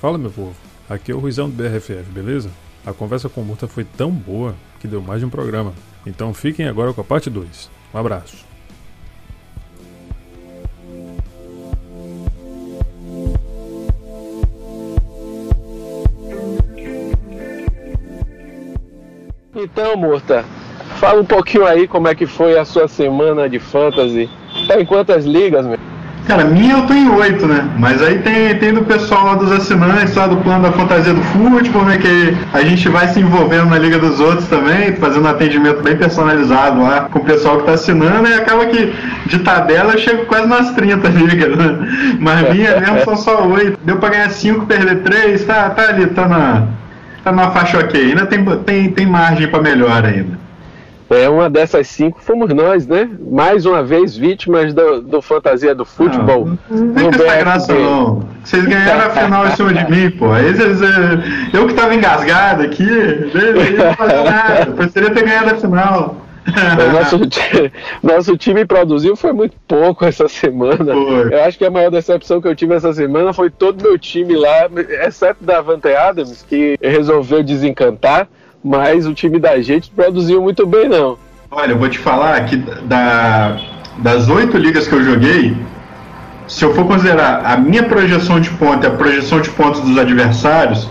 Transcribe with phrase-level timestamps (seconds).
[0.00, 0.54] Fala meu povo,
[0.88, 2.50] aqui é o Ruizão do BRFF, beleza?
[2.86, 5.74] A conversa com o Murta foi tão boa que deu mais de um programa,
[6.06, 7.68] então fiquem agora com a parte 2.
[7.92, 8.47] Um abraço.
[19.60, 20.44] Então, Murta,
[21.00, 24.30] fala um pouquinho aí como é que foi a sua semana de fantasy.
[24.68, 25.78] Tá em quantas ligas, meu?
[26.28, 27.68] Cara, minha eu tô em oito, né?
[27.76, 31.22] Mas aí tem, tem do pessoal lá dos assinantes, lá do plano da fantasia do
[31.22, 31.98] futebol, né?
[31.98, 35.96] Que a gente vai se envolvendo na liga dos outros também, fazendo um atendimento bem
[35.96, 38.94] personalizado lá com o pessoal que tá assinando, e acaba que
[39.26, 42.16] de tabela eu chego quase nas 30 ligas, né?
[42.20, 43.76] Mas minha mesmo são só oito.
[43.82, 46.68] Deu pra ganhar cinco, perder três, tá, tá ali, tá na,
[47.28, 48.00] tá na faixa ok.
[48.00, 50.38] Ainda tem, tem, tem margem pra melhor ainda.
[51.10, 53.08] É, uma dessas cinco fomos nós, né?
[53.30, 56.50] Mais uma vez vítimas do, do fantasia do futebol.
[56.68, 58.22] Não, não essa graça não.
[58.44, 60.30] Vocês ganharam a final em cima de mim, pô.
[60.30, 60.80] Aí vocês,
[61.54, 64.66] eu que tava engasgado aqui, não fazer nada.
[64.72, 66.27] Precisaria ter ganhado a final.
[66.92, 67.20] nosso,
[68.02, 70.92] nosso time produziu foi muito pouco essa semana.
[70.92, 71.34] Foi.
[71.34, 74.34] Eu acho que a maior decepção que eu tive essa semana foi todo meu time
[74.34, 74.68] lá,
[75.06, 78.28] exceto da Vante Adams, que resolveu desencantar
[78.62, 81.18] mas o time da gente produziu muito bem, não.
[81.50, 83.56] Olha, eu vou te falar que da,
[83.98, 85.56] das oito ligas que eu joguei,
[86.46, 89.96] se eu for considerar a minha projeção de pontos e a projeção de pontos dos
[89.96, 90.88] adversários,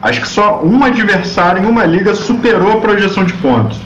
[0.00, 3.80] acho que só um adversário em uma liga superou a projeção de pontos.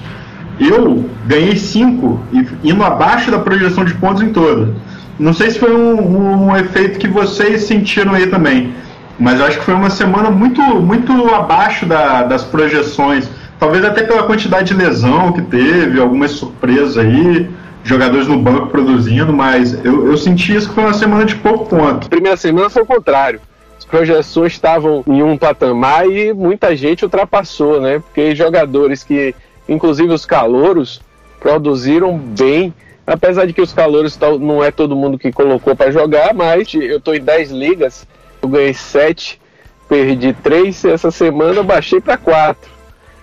[0.58, 2.20] Eu ganhei cinco,
[2.64, 4.74] indo abaixo da projeção de pontos em todas.
[5.18, 8.72] Não sei se foi um, um efeito que vocês sentiram aí também.
[9.18, 13.28] Mas eu acho que foi uma semana muito, muito abaixo da, das projeções.
[13.58, 17.48] Talvez até pela quantidade de lesão que teve, algumas surpresas aí,
[17.82, 21.64] jogadores no banco produzindo, mas eu, eu senti isso que foi uma semana de pouco
[21.66, 22.08] ponto.
[22.10, 23.40] Primeira semana foi o contrário.
[23.78, 28.00] As projeções estavam em um patamar e muita gente ultrapassou, né?
[28.00, 29.34] Porque jogadores que,
[29.68, 31.00] inclusive os calouros,
[31.40, 32.72] produziram bem
[33.06, 36.96] apesar de que os calouros não é todo mundo que colocou para jogar, mas eu
[36.96, 38.04] estou em 10 ligas
[38.42, 39.40] eu ganhei 7,
[39.88, 42.70] perdi 3 essa semana baixei para 4.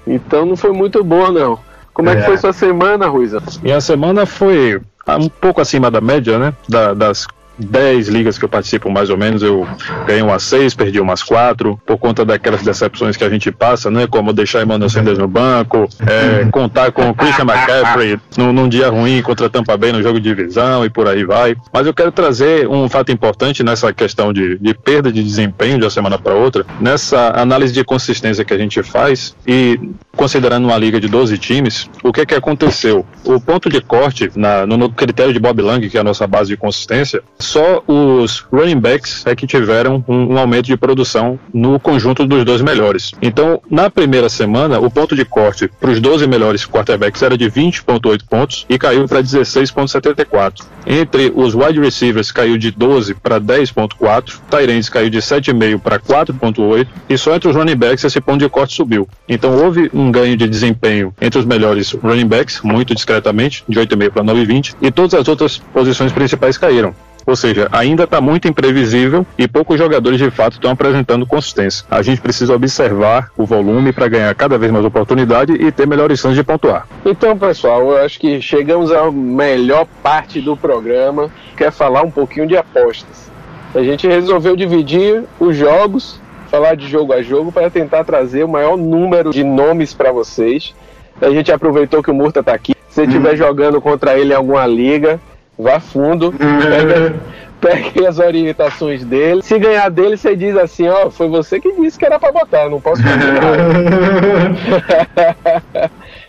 [0.05, 1.59] Então não foi muito boa não.
[1.93, 3.41] Como é, é que foi sua semana, Ruiza?
[3.61, 6.53] Minha semana foi um pouco acima da média, né?
[6.67, 7.27] Da, das
[7.57, 9.67] 10 ligas que eu participo, mais ou menos, eu
[10.05, 14.07] ganhei umas 6, perdi umas 4, por conta daquelas decepções que a gente passa, né?
[14.07, 18.89] Como deixar Emmanuel Sanders no banco, é, contar com o Christian McCaffrey num, num, dia
[18.89, 21.55] ruim contra Tampa Bay no jogo de divisão e por aí vai.
[21.71, 25.83] Mas eu quero trazer um fato importante nessa questão de, de perda de desempenho de
[25.83, 29.79] uma semana para outra, nessa análise de consistência que a gente faz e
[30.15, 33.05] considerando uma liga de 12 times, o que é que aconteceu?
[33.23, 36.25] O ponto de corte na, no, no critério de Bob Lang, que é a nossa
[36.27, 37.21] base de consistência,
[37.53, 42.43] só os running backs é que tiveram um, um aumento de produção no conjunto dos
[42.43, 43.11] dois melhores.
[43.21, 47.45] Então, na primeira semana, o ponto de corte para os 12 melhores quarterbacks era de
[47.45, 50.65] 20,8 pontos e caiu para 16,74.
[50.87, 56.87] Entre os wide receivers caiu de 12 para 10,4, Tyrants caiu de 7,5 para 4,8
[57.07, 59.07] e só entre os running backs esse ponto de corte subiu.
[59.29, 64.09] Então, houve um ganho de desempenho entre os melhores running backs, muito discretamente, de 8,5
[64.09, 66.95] para 9,20, e todas as outras posições principais caíram.
[67.25, 71.85] Ou seja, ainda está muito imprevisível e poucos jogadores de fato estão apresentando consistência.
[71.89, 76.19] A gente precisa observar o volume para ganhar cada vez mais oportunidade e ter melhores
[76.19, 76.87] chances de pontuar.
[77.05, 82.11] Então, pessoal, eu acho que chegamos à melhor parte do programa, que é falar um
[82.11, 83.31] pouquinho de apostas.
[83.73, 88.47] A gente resolveu dividir os jogos, falar de jogo a jogo, para tentar trazer o
[88.47, 90.75] maior número de nomes para vocês.
[91.19, 92.73] A gente aproveitou que o Murta está aqui.
[92.89, 93.37] Se estiver uhum.
[93.37, 95.19] jogando contra ele em alguma liga,
[95.57, 97.15] vá fundo, pega,
[97.61, 99.41] pegue as orientações dele.
[99.41, 102.69] Se ganhar dele, você diz assim, ó, foi você que disse que era para botar,
[102.69, 103.01] não posso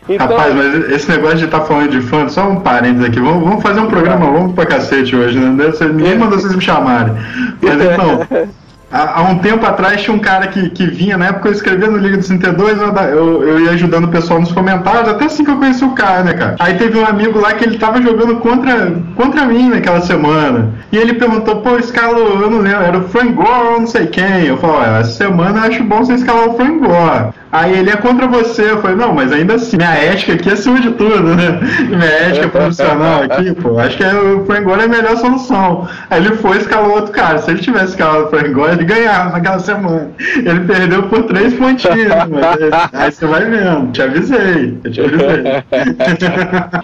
[0.08, 3.20] então, Rapaz, mas esse negócio de estar tá falando de fã, só um parênteses aqui,
[3.20, 5.72] vamos, vamos fazer um programa longo pra cacete hoje, né?
[5.92, 7.14] Ninguém mandou vocês me chamarem.
[7.60, 8.26] Mas então.
[8.94, 11.98] Há, um tempo atrás tinha um cara que, que vinha, na época eu escrevia no
[11.98, 15.50] Liga dos 32, eu, eu, eu, ia ajudando o pessoal nos comentários, até assim que
[15.50, 16.54] eu conheci o cara, né, cara?
[16.60, 20.72] Aí teve um amigo lá que ele tava jogando contra, contra mim naquela semana.
[20.92, 24.06] E ele perguntou, pô, escalo, eu não lembro, era o Frank Gore ou não sei
[24.06, 24.46] quem.
[24.46, 27.34] Eu falei, essa semana eu acho bom você escalar o Frank Gore.
[27.54, 28.72] Aí ele é contra você.
[28.72, 31.60] Eu falei, não, mas ainda assim, minha ética aqui é acima de tudo, né?
[31.88, 35.88] Minha ética profissional aqui, pô, acho que o Frangora é a melhor solução.
[36.10, 37.38] Aí ele foi e escalou outro cara.
[37.38, 40.10] Se ele tivesse escalado o Frangora, ele ganhava naquela semana.
[40.18, 43.92] Ele perdeu por três pontinhos, mas aí você vai vendo.
[43.92, 45.44] Te avisei, eu te avisei.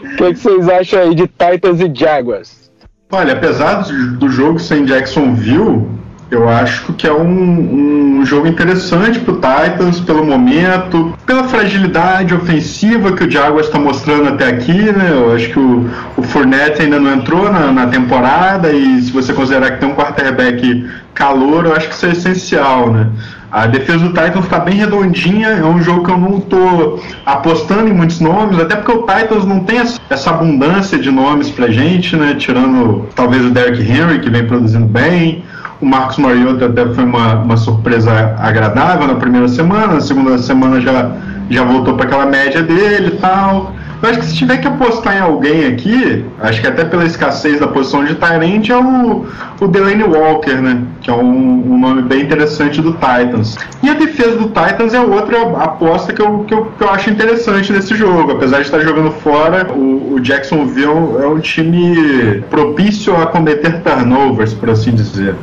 [0.01, 2.71] O que, que vocês acham aí de Titans e Jaguars?
[3.11, 3.83] Olha, apesar
[4.19, 6.00] do jogo sem Jacksonville,
[6.31, 12.33] eu acho que é um, um jogo interessante para o Titans pelo momento, pela fragilidade
[12.35, 15.11] ofensiva que o Jaguars está mostrando até aqui, né?
[15.11, 19.33] Eu acho que o, o Fournette ainda não entrou na, na temporada e se você
[19.33, 23.09] considerar que tem um quarterback calor, eu acho que isso é essencial, né?
[23.51, 27.89] A defesa do Titans está bem redondinha, é um jogo que eu não estou apostando
[27.89, 32.15] em muitos nomes, até porque o Titans não tem essa abundância de nomes pra gente,
[32.15, 32.37] né?
[32.39, 35.43] Tirando talvez o Derrick Henry, que vem produzindo bem,
[35.81, 40.81] o Marcos Mariota até foi uma, uma surpresa agradável na primeira semana, na segunda semana
[40.81, 41.13] já,
[41.49, 43.75] já voltou para aquela média dele e tal.
[44.03, 47.61] Eu acho que se tiver que apostar em alguém aqui, acho que até pela escassez
[47.61, 49.27] da posição de Tyrant, é o,
[49.61, 50.85] o Delaney Walker, né?
[51.03, 53.59] Que é um, um, nome bem interessante do Titans.
[53.83, 57.11] E a defesa do Titans é outra aposta que eu, que eu, que eu acho
[57.11, 58.33] interessante nesse jogo.
[58.33, 64.55] Apesar de estar jogando fora, o, o Jacksonville é um time propício a cometer turnovers,
[64.55, 65.35] por assim dizer.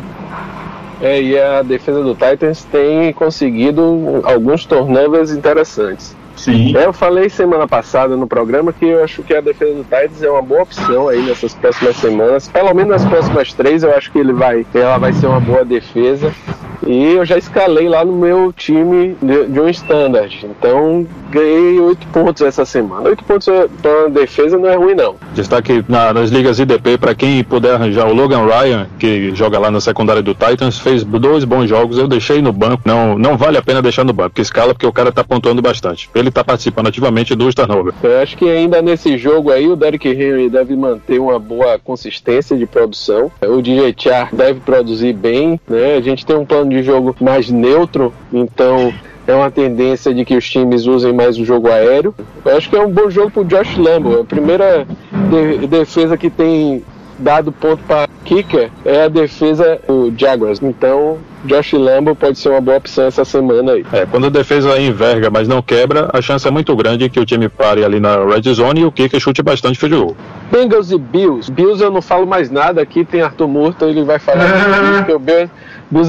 [1.02, 6.16] É, e a defesa do Titans tem conseguido alguns turnovers interessantes.
[6.36, 6.78] Sim.
[6.78, 10.22] É, eu falei semana passada no programa que eu acho que a defesa do Titans
[10.22, 12.48] é uma boa opção aí nessas próximas semanas.
[12.48, 15.66] Pelo menos nas próximas três, eu acho que ele vai, ela vai ser uma boa
[15.66, 16.32] defesa.
[16.86, 20.46] E eu já escalei lá no meu time de, de um standard.
[20.46, 23.10] Então ganhei 8 pontos essa semana.
[23.10, 23.48] 8 pontos
[23.82, 25.16] para defesa não é ruim, não.
[25.34, 29.72] Destaque na, nas ligas IDP, para quem puder arranjar o Logan Ryan, que joga lá
[29.72, 31.98] na secundária do Titans, fez dois bons jogos.
[31.98, 32.84] Eu deixei no banco.
[32.86, 35.62] Não, não vale a pena deixar no banco, porque escala porque o cara tá pontuando
[35.62, 36.10] bastante.
[36.14, 37.94] Ele tá participando ativamente do turnover.
[38.04, 42.58] Eu acho que ainda nesse jogo aí o Derrick Henry deve manter uma boa consistência
[42.58, 43.32] de produção.
[43.42, 45.96] O DJ Char deve produzir bem, né?
[45.96, 48.94] A gente tem um plano de jogo mais neutro, então
[49.28, 52.16] é uma tendência de que os times usem mais o jogo aéreo.
[52.46, 54.22] Eu acho que é um bom jogo pro Josh Lambo.
[54.22, 54.88] A primeira
[55.30, 56.82] de defesa que tem
[57.20, 60.62] dado ponto para kicker é a defesa do Jaguars.
[60.62, 63.86] Então, Josh Lambo pode ser uma boa opção essa semana aí.
[63.92, 67.26] É, quando a defesa enverga, mas não quebra, a chance é muito grande que o
[67.26, 70.18] time pare ali na red zone e o kicker chute bastante feio de gol.
[70.52, 71.52] Bengals e Bills.
[71.52, 75.20] Bills eu não falo mais nada, aqui tem Arthur Murta, ele vai falar que o
[75.20, 75.50] Bills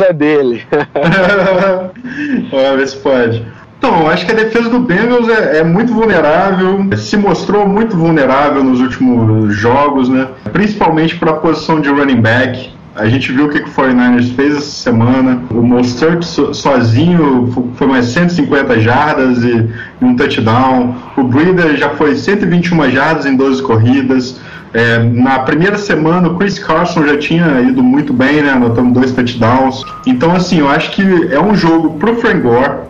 [0.01, 0.63] é dele.
[2.51, 3.47] Vamos ver se pode.
[3.79, 8.65] Então, acho que a defesa do Bengals é, é, muito vulnerável, se mostrou muito vulnerável
[8.65, 10.27] nos últimos jogos, né?
[10.53, 12.71] Principalmente para a posição de running back.
[12.97, 15.41] A gente viu o que o 49ers fez essa semana.
[15.53, 19.71] O Mostert sozinho foi mais 150 jardas e,
[20.03, 20.97] e um touchdown.
[21.17, 24.41] O Breeder já foi 121 jardas em 12 corridas.
[24.73, 28.51] É, na primeira semana, o Chris Carson já tinha ido muito bem, né?
[28.51, 29.83] Anotando dois touchdowns.
[30.07, 32.89] Então, assim, eu acho que é um jogo pro Frank Gore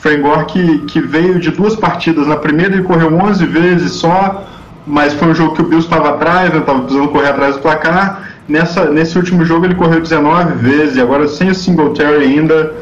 [0.00, 2.26] Frengor que, que veio de duas partidas.
[2.26, 4.46] Na primeira ele correu 11 vezes só,
[4.86, 7.62] mas foi um jogo que o Bills estava atrás, estava né, precisando correr atrás do
[7.62, 8.30] placar.
[8.48, 12.74] Nessa, nesse último jogo ele correu 19 vezes, e agora sem o Singletary ainda,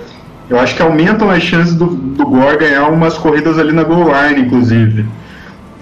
[0.48, 4.04] eu acho que aumentam as chances do, do Gore ganhar umas corridas ali na goal
[4.04, 5.04] line, inclusive.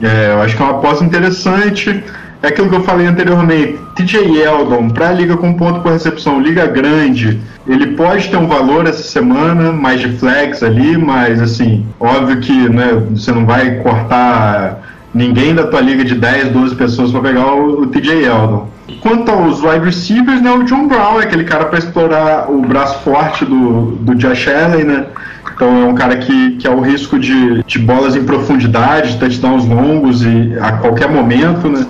[0.02, 2.02] É, eu acho que é uma aposta interessante.
[2.46, 3.76] É aquilo que eu falei anteriormente.
[3.96, 8.46] TJ Eldon, para a liga com ponto por recepção, liga grande, ele pode ter um
[8.46, 13.80] valor essa semana, mais de flex ali, mas assim, óbvio que né, você não vai
[13.80, 14.80] cortar
[15.12, 18.68] ninguém da tua liga de 10, 12 pessoas para pegar o, o TJ Eldon.
[19.00, 23.02] Quanto aos wide receivers, né, o John Brown é aquele cara para explorar o braço
[23.02, 25.06] forte do, do Josh Allen, né?
[25.52, 29.64] Então é um cara que, que é o risco de, de bolas em profundidade, touchdowns
[29.64, 31.84] longos e a qualquer momento, né?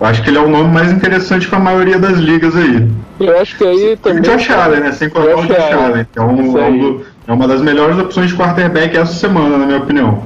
[0.00, 2.88] Eu acho que ele é o nome mais interessante para a maioria das ligas aí.
[3.20, 4.20] Eu acho que aí também.
[4.20, 4.92] O Josh Allen, né?
[4.92, 6.06] Sem contar o Josh Allen.
[6.16, 10.22] É, um, é, é uma das melhores opções de quarterback essa semana, na minha opinião.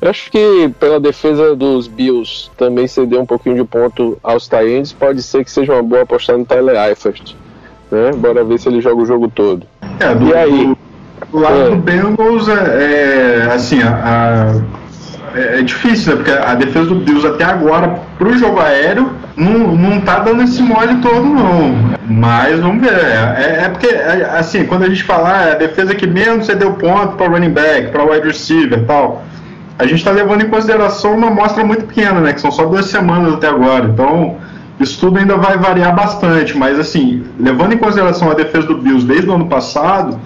[0.00, 4.92] Eu acho que pela defesa dos Bills também ceder um pouquinho de ponto aos Tyrants,
[4.92, 7.36] pode ser que seja uma boa apostar no Tyler Eifert.
[7.88, 8.10] Né?
[8.16, 9.64] Bora ver se ele joga o jogo todo.
[10.00, 10.66] É, do, e aí?
[10.66, 10.78] Do,
[11.30, 11.70] do lado é.
[11.70, 14.81] do Bengals, é, é assim, a, a
[15.34, 16.16] é, é, difícil, né?
[16.16, 20.62] Porque a defesa do Bills até agora, pro jogo aéreo, não, não tá dando esse
[20.62, 21.74] mole todo, não.
[22.06, 22.94] Mas vamos ver.
[22.94, 26.46] É, é porque, é, assim, quando a gente falar ah, é a defesa que menos
[26.46, 29.24] você deu ponto para running back, para wide receiver e tal,
[29.78, 32.32] a gente está levando em consideração uma amostra muito pequena, né?
[32.32, 33.86] Que são só duas semanas até agora.
[33.86, 34.36] Então,
[34.78, 36.56] isso tudo ainda vai variar bastante.
[36.56, 40.18] Mas, assim, levando em consideração a defesa do Bills desde o ano passado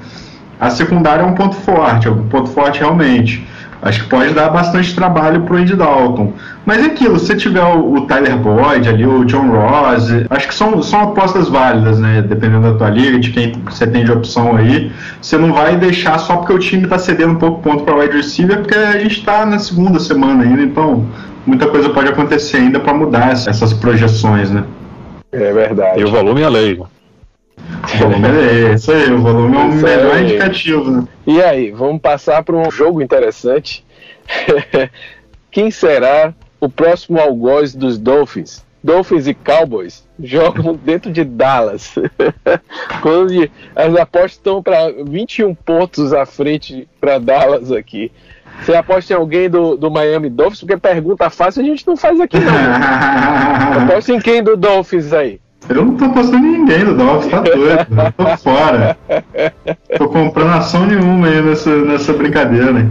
[0.59, 3.47] a secundária é um ponto forte, é um ponto forte realmente.
[3.83, 6.33] Acho que pode dar bastante trabalho pro Andy Dalton.
[6.65, 10.55] Mas é aquilo, se tiver o, o, Tyler Boyd ali, o John Ross, acho que
[10.55, 12.23] são, são apostas válidas, né?
[12.23, 14.91] Dependendo da tua liga, de quem você tem de opção aí.
[15.21, 18.17] Você não vai deixar só porque o time tá cedendo um pouco ponto para wide
[18.17, 21.05] receiver, porque a gente tá na segunda semana ainda, então
[21.47, 24.65] muita coisa pode acontecer ainda para mudar essas projeções, né?
[25.31, 26.01] É verdade.
[26.01, 26.81] E o volume é lei.
[27.95, 30.91] O volume é isso aí, o volume é o melhor indicativo.
[30.91, 31.05] Né?
[31.27, 33.85] E aí, vamos passar para um jogo interessante.
[35.51, 38.65] Quem será o próximo algoz dos Dolphins?
[38.83, 41.95] Dolphins e Cowboys jogam dentro de Dallas.
[43.03, 48.13] Quando as apostas estão para 21 pontos à frente para Dallas aqui.
[48.63, 50.61] Você aposta em alguém do, do Miami Dolphins?
[50.61, 53.83] Porque pergunta fácil a gente não faz aqui, não.
[53.83, 55.41] aposta em quem do Dolphins aí?
[55.69, 57.87] Eu não tô apostando em ninguém do Dolphins, tá doido.
[57.91, 58.97] Eu tô fora.
[59.99, 62.87] Tô comprando ação nenhuma aí nessa, nessa brincadeira.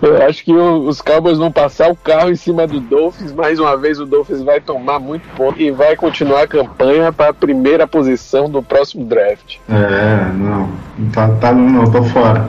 [0.00, 3.32] Eu acho que os Cowboys vão passar o carro em cima do Dolphins.
[3.32, 7.30] Mais uma vez, o Dolphins vai tomar muito ponto e vai continuar a campanha para
[7.30, 9.56] a primeira posição do próximo draft.
[9.68, 10.68] É, não.
[11.12, 12.48] Tá, tá, não, tô fora.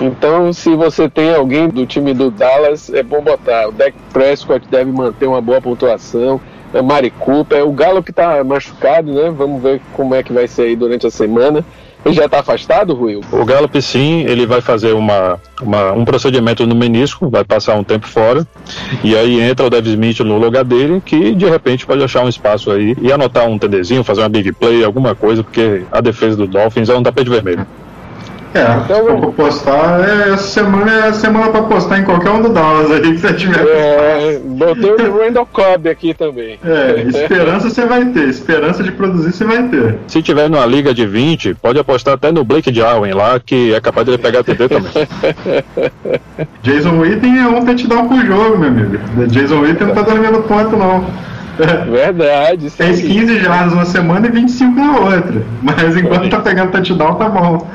[0.00, 3.68] Então, se você tem alguém do time do Dallas, é bom botar.
[3.68, 6.40] O Dak Prescott deve manter uma boa pontuação.
[6.74, 9.30] É Mari Cooper, o Galo que tá machucado, né?
[9.30, 11.64] Vamos ver como é que vai ser aí durante a semana.
[12.04, 13.18] Ele já está afastado, Rui?
[13.32, 17.84] O Gallup, sim, ele vai fazer uma, uma, um procedimento no menisco, vai passar um
[17.84, 18.46] tempo fora,
[19.02, 22.28] e aí entra o Dev Smith no lugar dele, que de repente pode achar um
[22.28, 26.36] espaço aí e anotar um TDzinho, fazer uma big play, alguma coisa, porque a defesa
[26.36, 27.66] do Dolphins é um tapete vermelho.
[28.54, 32.40] É, então, pra postar, é, essa semana é a semana pra postar em qualquer um
[32.40, 33.66] do Dallas aí que você tiver.
[33.66, 36.58] É, botei o Randall Cobb aqui também.
[36.64, 39.98] É, esperança você vai ter, esperança de produzir você vai ter.
[40.06, 43.80] Se tiver numa liga de 20, pode apostar até no Blake Jarwin lá, que é
[43.80, 44.92] capaz de ele pegar TD também.
[46.62, 48.98] Jason Witten é um touchdown por jogo, meu amigo.
[49.28, 51.04] Jason Witten não tá dormindo ponto, não.
[51.90, 52.70] Verdade.
[52.70, 55.42] Fez 15 jardas uma semana e 25 na outra.
[55.62, 57.66] Mas enquanto tá pegando touchdown, tá bom.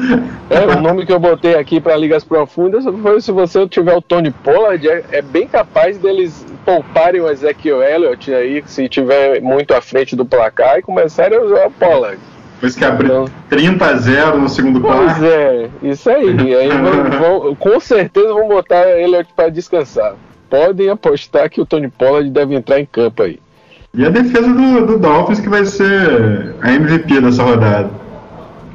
[0.50, 4.01] É, o nome que eu botei aqui para ligas profundas foi se você tiver o
[4.01, 9.74] Tony Pollard, é, é bem capaz deles pouparem o Ezekiel Elliott aí, se tiver muito
[9.74, 12.19] à frente do placar, e começarem a usar o Pollard.
[12.55, 15.01] Depois que abrir então, 30 a 0 no segundo quarto.
[15.05, 16.55] Pois é, isso aí.
[16.55, 20.15] aí vão, vão, com certeza vão botar ele para descansar.
[20.50, 23.39] Podem apostar que o Tony Pollard deve entrar em campo aí.
[23.93, 27.89] E a defesa do, do Dolphins que vai ser a MVP dessa rodada.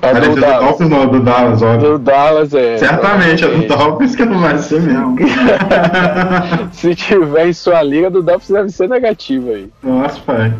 [0.02, 0.58] A, a do defesa Dallas.
[0.58, 1.90] do Dolphins não, do Dallas, óbvio.
[1.92, 2.78] Do Dallas, é.
[2.78, 5.16] Certamente, a do Dolphins que não vai ser mesmo.
[6.72, 9.70] Se tiver em sua liga, do Dolphins deve ser negativa aí.
[9.82, 10.52] Nossa, pai.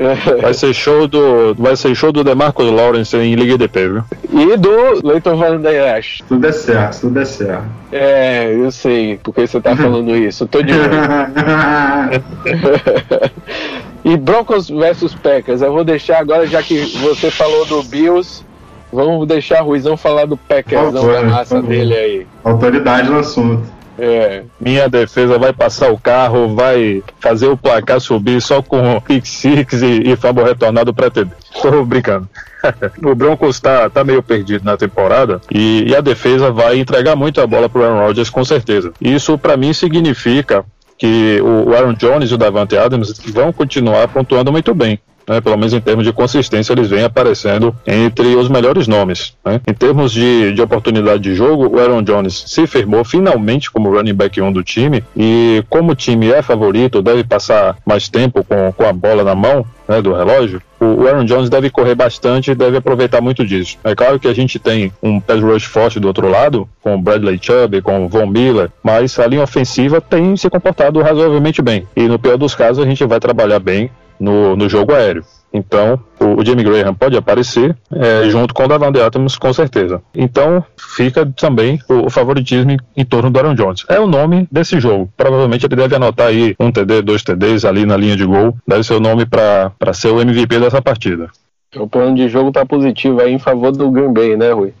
[0.40, 1.54] Vai ser show do.
[1.56, 4.02] Vai ser show do Demarcus Lawrence em Liga DP, viu?
[4.32, 6.22] E do Leighton Van Der Esch.
[6.26, 7.64] Tudo é certo, tudo é certo.
[7.92, 10.44] É, eu sei, porque você tá falando isso.
[10.44, 10.80] Eu tô de olho.
[14.04, 18.44] e Broncos versus Packers, eu vou deixar agora, já que você falou do Bills,
[18.92, 22.26] vamos deixar o Ruizão falar do Packers, não da raça dele aí.
[22.44, 23.80] Autoridade no assunto.
[24.02, 29.26] É, minha defesa vai passar o carro, vai fazer o placar subir só com pick
[29.26, 31.30] six e, e fumble retornado para TD.
[31.60, 32.26] Tô brincando.
[33.04, 37.42] o Broncos tá, tá meio perdido na temporada e, e a defesa vai entregar muito
[37.42, 38.90] a bola pro Aaron Rodgers com certeza.
[38.98, 40.64] Isso para mim significa
[41.00, 45.56] que o Aaron Jones e o Davante Adams vão continuar pontuando muito bem né, pelo
[45.56, 49.32] menos em termos de consistência, eles vêm aparecendo entre os melhores nomes.
[49.44, 49.60] Né?
[49.64, 54.14] Em termos de, de oportunidade de jogo, o Aaron Jones se firmou finalmente como running
[54.14, 58.72] back 1 do time e como o time é favorito, deve passar mais tempo com,
[58.72, 62.54] com a bola na mão, né, do relógio, o Aaron Jones deve correr bastante e
[62.54, 63.76] deve aproveitar muito disso.
[63.84, 66.98] É claro que a gente tem um pass rush forte do outro lado, com o
[67.00, 71.86] Bradley Chubb, com o Von Miller, mas a linha ofensiva tem se comportado razoavelmente bem.
[71.94, 73.90] E no pior dos casos, a gente vai trabalhar bem
[74.20, 75.24] no, no jogo aéreo.
[75.52, 80.00] Então, o, o Jamie Graham pode aparecer é, junto com o Davante Adams, com certeza.
[80.14, 83.84] Então, fica também o, o, favoritismo em, em torno do Aaron Jones.
[83.88, 85.10] É o nome desse jogo.
[85.16, 88.56] Provavelmente ele deve anotar aí um TD, dois TDs ali na linha de gol.
[88.66, 91.28] Deve ser o nome para ser o MVP dessa partida.
[91.76, 94.72] O plano de jogo tá positivo aí em favor do Green Bay, né, Rui?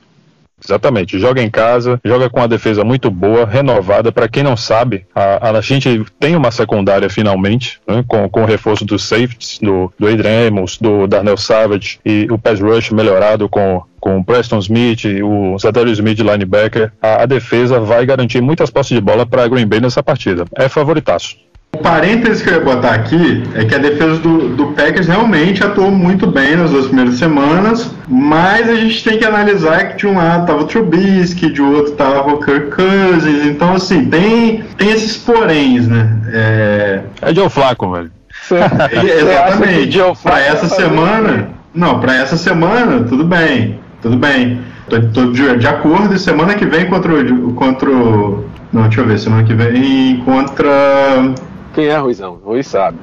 [0.64, 4.12] Exatamente, joga em casa, joga com uma defesa muito boa, renovada.
[4.12, 8.46] Para quem não sabe, a, a, gente tem uma secundária finalmente, né, com, com o
[8.46, 13.48] reforço dos safeties, do, do Adrian Amos, do Darnell Savage e o pass rush melhorado
[13.48, 18.70] com com o Preston Smith, o Zadarius Smith linebacker, a, a defesa vai garantir muitas
[18.70, 20.46] posses de bola para Green Bay nessa partida.
[20.56, 21.36] É favoritaço.
[21.72, 25.62] O parênteses que eu ia botar aqui é que a defesa do, do Packers realmente
[25.62, 30.06] atuou muito bem nas duas primeiras semanas, mas a gente tem que analisar que de
[30.08, 34.90] um lado tava o Trubisky, de outro tava o Kirk Cousins, então assim, tem, tem
[34.90, 36.18] esses poréns, né?
[36.32, 38.10] É, é Joe Flaco, velho.
[38.50, 39.98] Exatamente.
[40.24, 44.60] Para essa semana, não, para essa semana, tudo bem, tudo bem.
[44.88, 48.44] Tô, tô de, de, acordo, e semana que vem contra o, contra o.
[48.72, 51.32] Não, deixa eu ver, semana que vem contra.
[51.74, 52.38] Quem é Ruizão?
[52.44, 52.98] Ruiz sabe.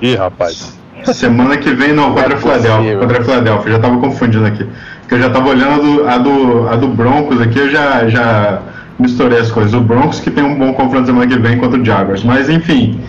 [0.00, 0.78] Ih, rapaz.
[1.12, 2.98] Semana que vem, não, contra a Philadelphia.
[2.98, 4.66] Contra a Philadelphia, já tava confundindo aqui.
[5.00, 8.60] Porque eu já tava olhando a do, a do Broncos aqui, eu já, já
[8.98, 9.72] misturei as coisas.
[9.74, 12.24] O Broncos que tem um bom confronto semana que vem contra o Jaguars.
[12.24, 13.00] Mas enfim,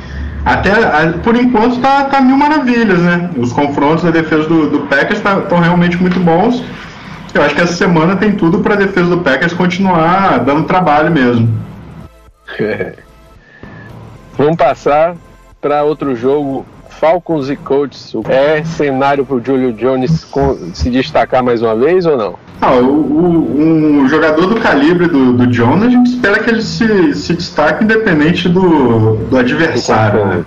[0.46, 0.72] até
[1.24, 3.30] por enquanto tá, tá mil maravilhas, né?
[3.38, 6.63] Os confrontos da defesa do, do Packers estão tá, realmente muito bons.
[7.34, 11.12] Eu acho que essa semana tem tudo para a defesa do Packers continuar dando trabalho
[11.12, 11.50] mesmo.
[14.39, 15.17] Vamos passar
[15.60, 16.65] para outro jogo.
[16.91, 18.13] Falcons e Colts.
[18.29, 20.25] É cenário para o Julio Jones
[20.74, 22.36] se destacar mais uma vez ou não?
[22.62, 26.62] Ah, o, o, um jogador do calibre do, do Jones, a gente espera que ele
[26.62, 30.46] se, se destaque independente do, do adversário, do né?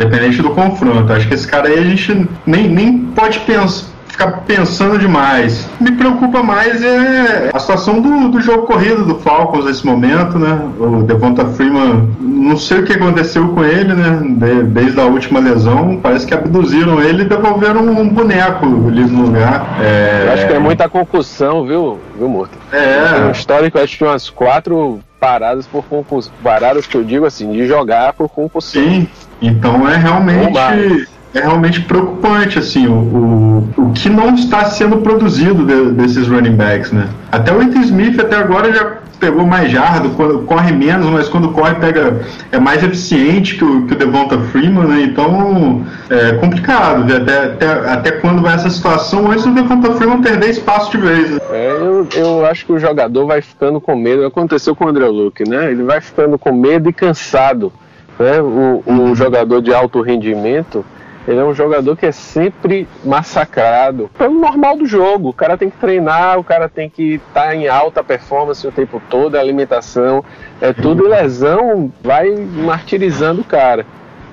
[0.00, 1.12] Independente do confronto.
[1.12, 5.68] Acho que esse cara aí a gente nem, nem pode pensar ficar pensando demais.
[5.80, 10.58] Me preocupa mais é a situação do, do jogo corrido do Falcons nesse momento, né?
[10.78, 14.20] O Devonta Freeman, não sei o que aconteceu com ele, né?
[14.22, 19.22] De, desde a última lesão, parece que abduziram ele e devolveram um boneco ali no
[19.22, 19.78] lugar.
[19.82, 20.26] É...
[20.28, 22.56] Eu acho que é muita concussão, viu, viu Morto?
[22.72, 23.26] É.
[23.26, 26.32] Um histórico, acho que umas quatro paradas por concussão.
[26.42, 28.80] Paradas que eu digo assim, de jogar por concussão.
[28.80, 29.08] Sim,
[29.42, 35.66] então é realmente é realmente preocupante assim o, o, o que não está sendo produzido
[35.66, 37.08] de, desses running backs, né?
[37.30, 40.10] Até o Ethan Smith até agora já pegou mais jardo,
[40.46, 42.20] corre menos, mas quando corre pega
[42.52, 45.02] é mais eficiente que o, que o Devonta Freeman, né?
[45.02, 50.20] Então é complicado ver até, até, até quando vai essa situação antes do Devonta Freeman
[50.20, 51.30] perder espaço de vez.
[51.30, 51.38] Né?
[51.50, 54.24] É, eu, eu acho que o jogador vai ficando com medo.
[54.24, 55.70] Aconteceu com o André Luke, né?
[55.70, 57.72] Ele vai ficando com medo e cansado.
[58.18, 58.40] Né?
[58.40, 59.14] O, o uhum.
[59.14, 60.84] jogador de alto rendimento
[61.26, 65.30] ele é um jogador que é sempre massacrado pelo normal do jogo.
[65.30, 68.72] O cara tem que treinar, o cara tem que estar tá em alta performance o
[68.72, 70.22] tempo todo, a alimentação,
[70.60, 71.06] é tudo.
[71.06, 73.86] E lesão vai martirizando o cara.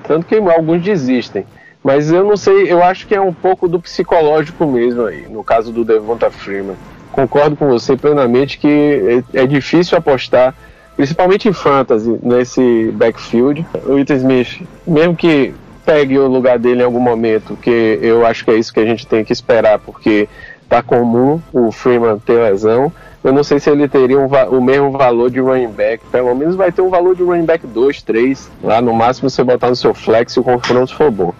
[0.06, 1.46] Tanto que alguns desistem.
[1.82, 5.42] Mas eu não sei, eu acho que é um pouco do psicológico mesmo aí, no
[5.42, 6.76] caso do Devonta Freeman.
[7.10, 10.54] Concordo com você plenamente que é, é difícil apostar,
[10.96, 13.66] principalmente em fantasy, nesse backfield.
[13.84, 15.52] O Ethan Smith, mesmo que
[15.84, 18.84] pegue o lugar dele em algum momento, que eu acho que é isso que a
[18.84, 20.28] gente tem que esperar, porque
[20.68, 22.92] tá comum o Freeman ter lesão.
[23.22, 26.02] Eu não sei se ele teria um, o mesmo valor de running back.
[26.10, 28.50] Pelo menos vai ter um valor de running back 2, 3.
[28.64, 31.32] Lá no máximo você botar no seu flex se o confronto for bom.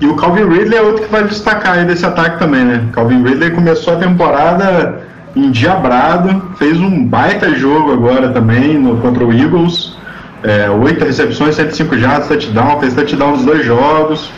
[0.00, 2.88] E o Calvin Ridley é outro que vai destacar aí desse ataque também, né?
[2.92, 5.02] Calvin Ridley começou a temporada
[5.34, 9.96] endiabrado, fez um baita jogo agora também no, contra o Eagles
[10.42, 14.30] é, 8 recepções, 105 jardas, touchdown, fez touchdown nos dois jogos.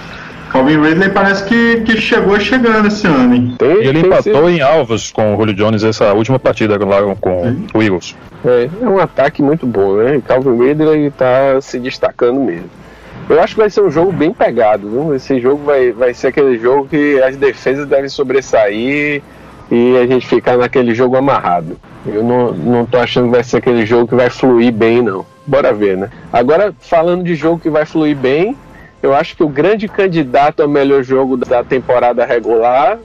[0.52, 3.54] Calvin Ridley parece que, que chegou chegando esse ano, hein?
[3.56, 7.42] Tem, e ele empatou em alvos com o Julio Jones essa última partida lá com
[7.42, 7.66] Sim.
[7.72, 8.14] o Eagles.
[8.44, 10.20] É, é um ataque muito bom, né?
[10.26, 12.68] Calvin Ridley está se destacando mesmo.
[13.30, 15.14] Eu acho que vai ser um jogo bem pegado, viu?
[15.14, 19.22] Esse jogo vai, vai ser aquele jogo que as defesas devem sobressair
[19.70, 21.78] e a gente ficar naquele jogo amarrado.
[22.04, 25.31] Eu não, não tô achando que vai ser aquele jogo que vai fluir bem, não
[25.46, 26.10] bora ver, né?
[26.32, 28.56] Agora, falando de jogo que vai fluir bem,
[29.02, 32.98] eu acho que o grande candidato ao melhor jogo da temporada regular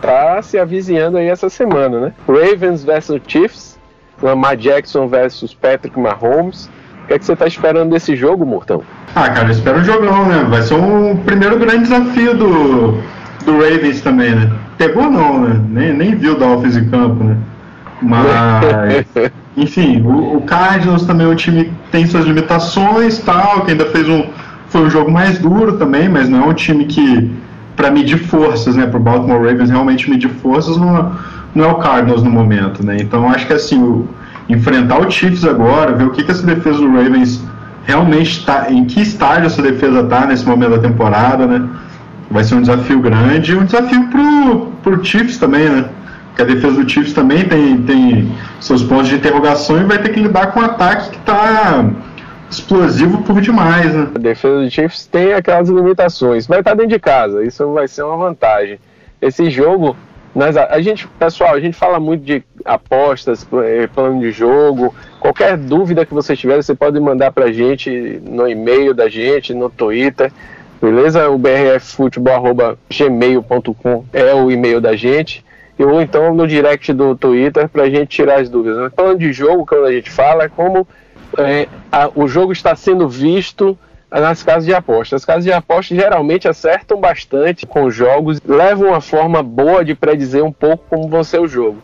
[0.00, 2.12] tá se avizinhando aí essa semana, né?
[2.26, 3.78] Ravens versus Chiefs,
[4.22, 6.70] Lamar Jackson versus Patrick Mahomes.
[7.04, 8.82] O que, é que você tá esperando desse jogo, Mortão?
[9.14, 10.46] Ah, cara, eu espero um jogão, né?
[10.48, 12.92] Vai ser o primeiro grande desafio do,
[13.44, 14.50] do Ravens também, né?
[14.78, 15.60] Pegou não, né?
[15.68, 17.36] Nem, nem viu o Dolphins em campo, né?
[18.02, 19.06] Mas,
[19.56, 23.86] enfim, o, o Cardinals também é um time que tem suas limitações, tal, que ainda
[23.86, 24.24] fez um
[24.72, 27.30] foi um jogo mais duro também, mas não é um time que
[27.76, 31.12] para medir forças, né, para o Baltimore Ravens realmente medir forças não,
[31.54, 32.96] não é o Cardinals no momento, né?
[32.98, 34.08] Então acho que assim, o,
[34.48, 37.44] enfrentar o Chiefs agora, ver o que que essa defesa do Ravens
[37.84, 41.68] realmente está, em que estágio essa defesa está nesse momento da temporada, né?
[42.30, 45.84] Vai ser um desafio grande e um desafio pro, pro Chiefs também, né?
[46.34, 50.10] Que a defesa do Chiefs também tem, tem seus pontos de interrogação e vai ter
[50.10, 51.84] que lidar com um ataque que está
[52.50, 54.08] explosivo por demais, né?
[54.14, 58.02] A defesa do Chiefs tem aquelas limitações, vai estar dentro de casa, isso vai ser
[58.02, 58.78] uma vantagem.
[59.20, 59.96] Esse jogo
[60.34, 64.94] Nas, a gente, pessoal, a gente fala muito de apostas, eh, plano de jogo.
[65.20, 69.52] Qualquer dúvida que você tiver, você pode mandar para a gente no e-mail da gente,
[69.52, 70.32] no Twitter,
[70.80, 71.28] beleza?
[71.28, 75.44] O brffutebol.gmail.com é o e-mail da gente.
[75.84, 78.78] Ou então no direct do Twitter para a gente tirar as dúvidas.
[78.78, 80.86] Mas plano de jogo, quando a gente fala, é como
[81.38, 83.78] é, a, o jogo está sendo visto
[84.10, 85.22] nas casas de apostas.
[85.22, 89.94] As casas de apostas geralmente acertam bastante com os jogos, levam uma forma boa de
[89.94, 91.82] predizer um pouco como vai ser o jogo.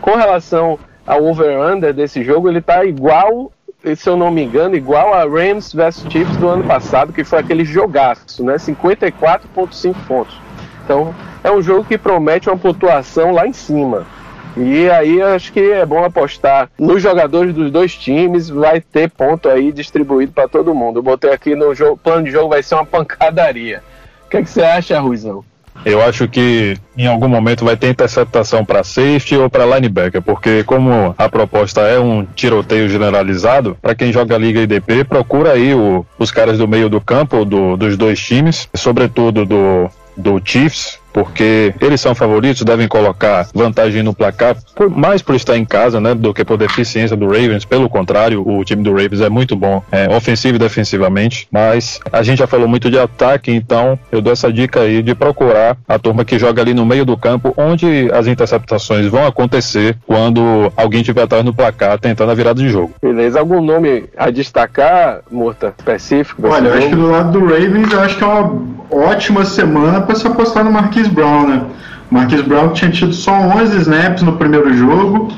[0.00, 3.50] Com relação ao over-under desse jogo, ele está igual,
[3.96, 7.38] se eu não me engano, igual a Rams vs Chiefs do ano passado, que foi
[7.38, 8.56] aquele jogaço, né?
[8.56, 10.38] 54,5 pontos.
[10.90, 14.04] Então, é um jogo que promete uma pontuação lá em cima.
[14.56, 19.48] E aí acho que é bom apostar nos jogadores dos dois times, vai ter ponto
[19.48, 20.98] aí distribuído para todo mundo.
[20.98, 23.84] Eu botei aqui no jogo, plano de jogo vai ser uma pancadaria.
[24.26, 25.44] O que, é que você acha, Ruizão?
[25.84, 30.64] Eu acho que em algum momento vai ter interceptação para safety ou para linebacker, porque
[30.64, 36.04] como a proposta é um tiroteio generalizado, para quem joga Liga IDP, procura aí o,
[36.18, 39.88] os caras do meio do campo do, dos dois times, sobretudo do,
[40.20, 45.56] do Chiefs, porque eles são favoritos, devem colocar vantagem no placar, por, mais por estar
[45.56, 47.64] em casa, né, do que por deficiência do Ravens.
[47.64, 52.22] Pelo contrário, o time do Ravens é muito bom, é, ofensivo e defensivamente, mas a
[52.22, 55.98] gente já falou muito de ataque, então eu dou essa dica aí de procurar a
[55.98, 61.00] turma que joga ali no meio do campo, onde as interceptações vão acontecer quando alguém
[61.00, 62.94] estiver atrás no placar tentando a virada de jogo.
[63.00, 66.46] Beleza, algum nome a destacar, Murta, específico?
[66.46, 70.00] Olha, eu acho que do lado do Ravens, eu acho que é uma ótima semana
[70.00, 71.62] para se apostar no Marquinhos Marquis Brown, né?
[72.10, 75.32] Marquis Brown tinha tido só 11 snaps no primeiro jogo.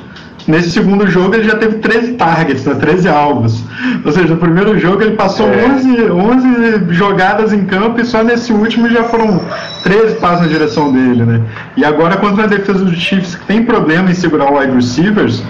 [0.49, 2.75] Nesse segundo jogo ele já teve 13 targets, né?
[2.75, 3.63] 13 alvos.
[4.05, 5.67] Ou seja, no primeiro jogo ele passou é.
[5.67, 9.41] 11, 11 jogadas em campo e só nesse último já foram
[9.85, 11.43] 13 passos na direção dele, né?
[11.77, 15.45] E agora contra a defesa dos Chiefs que tem problema em segurar o wide receivers,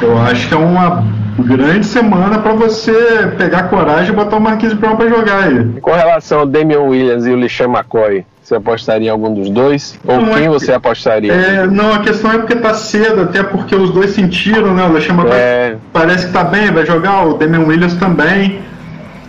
[0.00, 1.02] eu acho que é uma
[1.38, 5.80] grande semana para você pegar coragem e botar o Marquis Brown para jogar aí.
[5.80, 9.98] Com relação ao Damian Williams e o LeSean McCoy, você apostaria em algum dos dois?
[10.06, 11.32] Ou não, quem é você apostaria?
[11.32, 14.84] É, não, a questão é porque tá cedo, até porque os dois sentiram, né?
[14.84, 15.76] O Lechama é...
[15.92, 18.60] parece que tá bem, vai jogar, o Damian Williams também.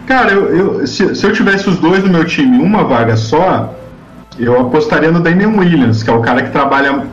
[0.06, 3.74] Cara, eu, eu se, se eu tivesse os dois no meu time, uma vaga só,
[4.38, 7.06] eu apostaria no Damian Williams, que é o cara que trabalha,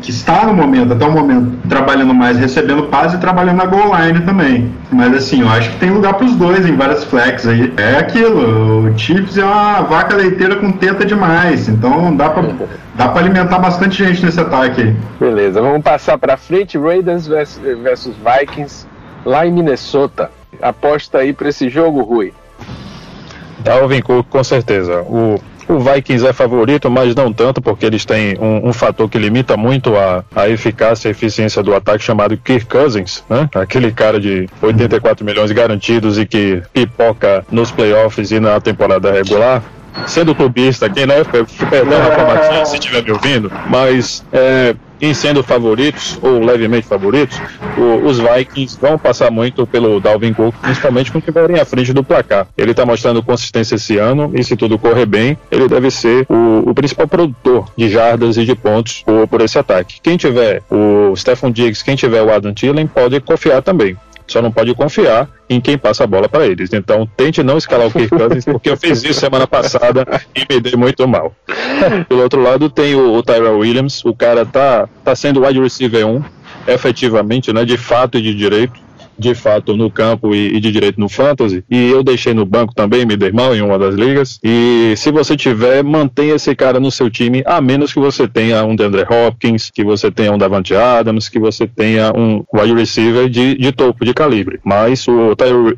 [0.00, 3.90] que está no momento, até o momento, trabalhando mais, recebendo paz e trabalhando na goal
[3.96, 4.72] line também.
[4.92, 7.72] Mas assim, eu acho que tem lugar para os dois em várias flex aí.
[7.76, 12.44] É aquilo, o Chiefs é uma vaca leiteira com teta demais, então dá para
[12.94, 14.96] dá para alimentar bastante gente nesse ataque aí.
[15.18, 18.86] Beleza, vamos passar para frente, Raiders versus Vikings
[19.24, 20.30] lá em Minnesota.
[20.62, 22.32] Aposta aí para esse jogo, Rui.
[23.58, 25.02] Dalvin Cook, com certeza.
[25.02, 29.18] O o Vikings é favorito, mas não tanto, porque eles têm um, um fator que
[29.18, 33.48] limita muito a, a eficácia e eficiência do ataque chamado Kirk Cousins, né?
[33.54, 39.62] Aquele cara de 84 milhões garantidos e que pipoca nos playoffs e na temporada regular
[40.06, 41.22] sendo clubista aqui, né?
[41.70, 47.40] Perdão, Martins, se estiver me ouvindo, mas é, em sendo favoritos, ou levemente favoritos,
[47.76, 52.02] o, os Vikings vão passar muito pelo Dalvin Cook, principalmente quando estiverem à frente do
[52.02, 52.46] placar.
[52.56, 56.70] Ele está mostrando consistência esse ano, e se tudo correr bem, ele deve ser o,
[56.70, 60.00] o principal produtor de jardas e de pontos por, por esse ataque.
[60.02, 64.50] Quem tiver o Stephon Diggs, quem tiver o Adam Thielen, pode confiar também só não
[64.50, 66.72] pode confiar em quem passa a bola para eles.
[66.72, 70.60] Então, tente não escalar o Kirk Cousins, porque eu fiz isso semana passada e me
[70.60, 71.34] dei muito mal.
[72.08, 76.06] Pelo outro lado, tem o, o Tyrell Williams, o cara tá, tá sendo wide receiver
[76.06, 76.24] 1,
[76.66, 78.84] efetivamente, né, de fato e de direito
[79.18, 81.64] de fato no campo e, e, de direito no fantasy.
[81.70, 84.38] E eu deixei no banco também, me dei mal em uma das ligas.
[84.42, 88.64] E se você tiver, mantenha esse cara no seu time, a menos que você tenha
[88.64, 93.28] um DeAndre Hopkins, que você tenha um Davante Adams, que você tenha um wide receiver
[93.28, 94.60] de, de topo, de calibre.
[94.64, 95.34] Mas o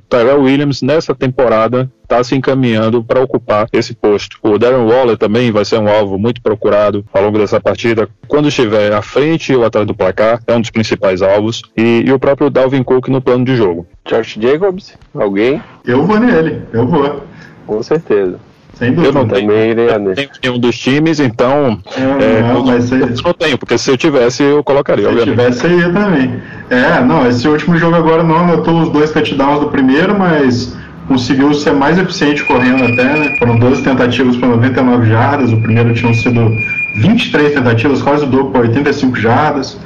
[0.08, 4.38] Tyrell Williams, nessa temporada, está se encaminhando para ocupar esse posto.
[4.42, 8.08] O Darren Waller também vai ser um alvo muito procurado ao longo dessa partida.
[8.28, 11.62] Quando estiver à frente ou atrás do placar, é um dos principais alvos.
[11.76, 13.86] E, e o próprio Dalvin Cook no plano de jogo.
[14.08, 14.96] Josh Jacobs?
[15.14, 15.60] Alguém?
[15.84, 17.22] Eu vou nele, eu vou.
[17.66, 18.38] Com certeza.
[18.74, 19.08] Sem dúvida.
[19.08, 21.80] Eu não tenho, eu não tenho nenhum dos times, então.
[21.96, 25.08] É, não, eu, mas eu não tenho, porque se eu tivesse, eu colocaria.
[25.10, 26.42] Se eu tivesse, eu ia também.
[26.68, 31.52] É, não, esse último jogo agora não anotou os dois touchdowns do primeiro, mas conseguiu
[31.54, 33.36] ser mais eficiente correndo até, né?
[33.38, 36.50] Foram 12 tentativas para 99 jardas, o primeiro tinham sido
[36.96, 39.78] 23 tentativas, quase o dobro para 85 jardas.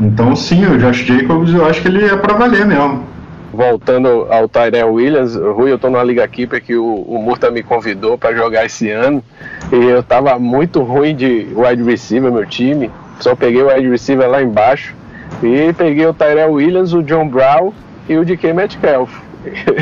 [0.00, 3.04] Então, sim, o Josh Jacobs, eu acho que ele é para valer mesmo.
[3.52, 7.62] voltando ao Tyrell Williams, Rui, eu tô na Liga Keeper que o, o Murta me
[7.62, 9.22] convidou para jogar esse ano
[9.72, 12.90] e eu tava muito ruim de wide receiver, meu time.
[13.18, 14.94] Só peguei o wide receiver lá embaixo
[15.42, 17.72] e peguei o Tyrell Williams, o John Brown
[18.08, 19.27] e o DK Metcalf.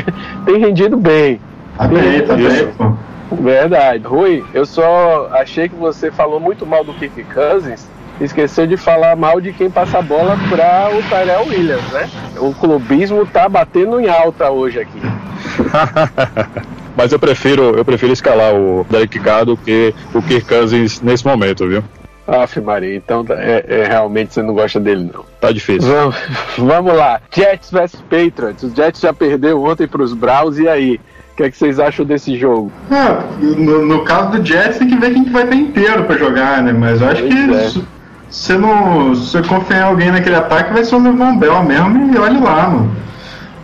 [0.45, 1.39] Tem rendido bem.
[1.77, 2.35] Tá bem, tá
[2.77, 3.35] pô.
[3.35, 4.03] Verdade.
[4.05, 7.87] Rui, eu só achei que você falou muito mal do Kirk Cousins
[8.19, 12.09] esqueceu de falar mal de quem passa a bola para o Tyrell Williams, né?
[12.37, 14.99] O clubismo tá batendo em alta hoje aqui.
[16.95, 21.25] Mas eu prefiro, eu prefiro escalar o Derek Carr do que o Kirk Cousins nesse
[21.25, 21.83] momento, viu?
[22.27, 25.23] Aff, Maria, então é, é, realmente você não gosta dele, não.
[25.39, 25.91] Tá difícil.
[25.91, 26.15] Vamos,
[26.57, 27.21] vamos lá.
[27.31, 28.63] Jets vs Patriots.
[28.63, 30.99] Os Jets já perdeu ontem para os Browns, e aí?
[31.33, 32.71] O que, é que vocês acham desse jogo?
[32.89, 36.17] Ah, no, no, caso do Jets, tem que ver quem que vai ter inteiro para
[36.17, 36.73] jogar, né?
[36.73, 37.83] Mas eu acho pois que é.
[38.31, 42.11] se, não, se você confiar em alguém naquele ataque, vai ser o Levon Bell mesmo,
[42.11, 42.91] e olhe lá, mano.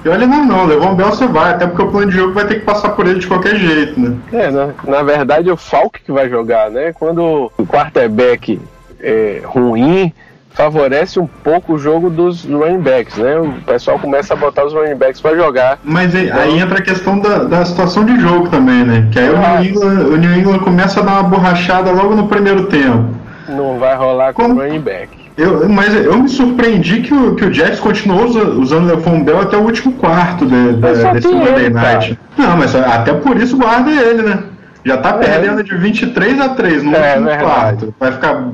[0.06, 2.46] E olha, não, não, Levon Bell você vai, até porque o plano de jogo vai
[2.46, 4.18] ter que passar por ele de qualquer jeito, né?
[4.32, 6.94] É, na, na verdade é o Falk que vai jogar, né?
[6.94, 8.62] Quando o quarterback
[9.00, 10.14] é ruim,
[10.54, 13.38] favorece um pouco o jogo dos running backs, né?
[13.40, 15.80] O pessoal começa a botar os running backs para jogar.
[15.84, 16.40] Mas aí, então...
[16.40, 19.08] aí, entra a questão da, da situação de jogo também, né?
[19.12, 22.28] Que aí o, New England, o New England começa a dar uma borrachada logo no
[22.28, 23.10] primeiro tempo.
[23.50, 25.24] Não vai rolar com o running back.
[25.36, 29.42] Eu, mas eu me surpreendi que o, que o Jets continuou usando o Lefon Bell
[29.42, 32.20] até o último quarto de, de, desse Monday Night.
[32.38, 34.44] Não, mas até por isso guarda ele, né?
[34.86, 35.14] Já tá é.
[35.14, 37.96] perdendo de 23 a 3 no é, último quarto.
[38.00, 38.50] Vai ficar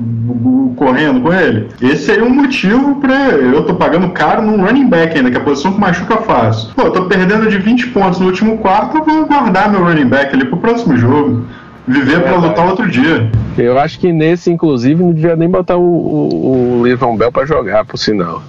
[0.76, 1.68] correndo com ele?
[1.82, 3.14] Esse seria um motivo pra.
[3.14, 6.72] Eu tô pagando caro num running back ainda, que é a posição que machuca fácil.
[6.74, 10.06] Pô, eu tô perdendo de 20 pontos no último quarto, eu vou guardar meu running
[10.06, 11.44] back ali pro próximo jogo.
[11.88, 13.28] Viver é, para lutar outro dia.
[13.58, 17.44] Eu acho que nesse, inclusive, não devia nem botar o, o, o Livon Bell para
[17.46, 18.42] jogar, por sinal.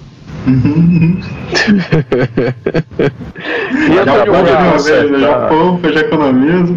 [3.72, 6.76] E já, pode, já poupa, já economiza.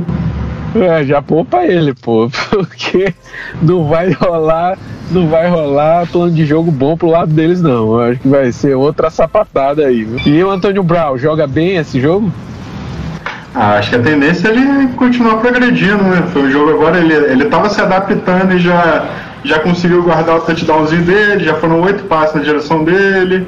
[0.76, 3.14] É, já poupa ele, pô, porque
[3.62, 4.78] não vai rolar,
[5.10, 7.94] não vai rolar plano de jogo bom pro lado deles, não.
[7.94, 10.04] Eu acho que vai ser outra sapatada aí.
[10.04, 10.20] Viu?
[10.26, 12.32] E o Antônio Brown joga bem esse jogo?
[13.54, 16.28] Ah, acho que a tendência é ele continuar progredindo, né?
[16.34, 19.06] Foi um jogo agora, ele, ele tava se adaptando e já,
[19.46, 23.48] já conseguiu guardar o touchdownzinho dele, já foram oito passos na direção dele.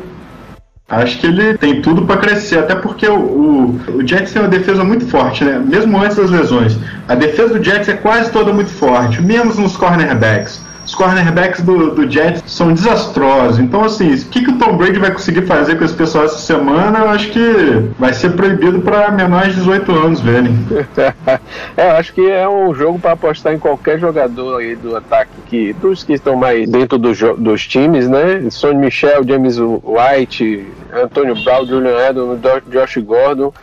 [0.90, 4.48] Acho que ele tem tudo para crescer, até porque o, o, o Jets tem uma
[4.48, 5.60] defesa muito forte, né?
[5.60, 6.80] Mesmo antes das lesões.
[7.10, 10.66] A defesa do Jets é quase toda muito forte, menos nos cornerbacks
[10.98, 13.60] cornerbacks do, do Jets são desastrosos.
[13.60, 16.40] Então, assim, o que, que o Tom Brady vai conseguir fazer com esse pessoal essa
[16.40, 20.58] semana, eu acho que vai ser proibido para menores de 18 anos verem.
[21.78, 25.32] é, eu acho que é um jogo para apostar em qualquer jogador aí do ataque,
[25.46, 27.08] que dos que estão mais dentro do
[27.38, 28.50] dos times, né?
[28.50, 33.54] Sonny Michel, James White, Antônio Brown, Julian Edelman, Josh Gordon.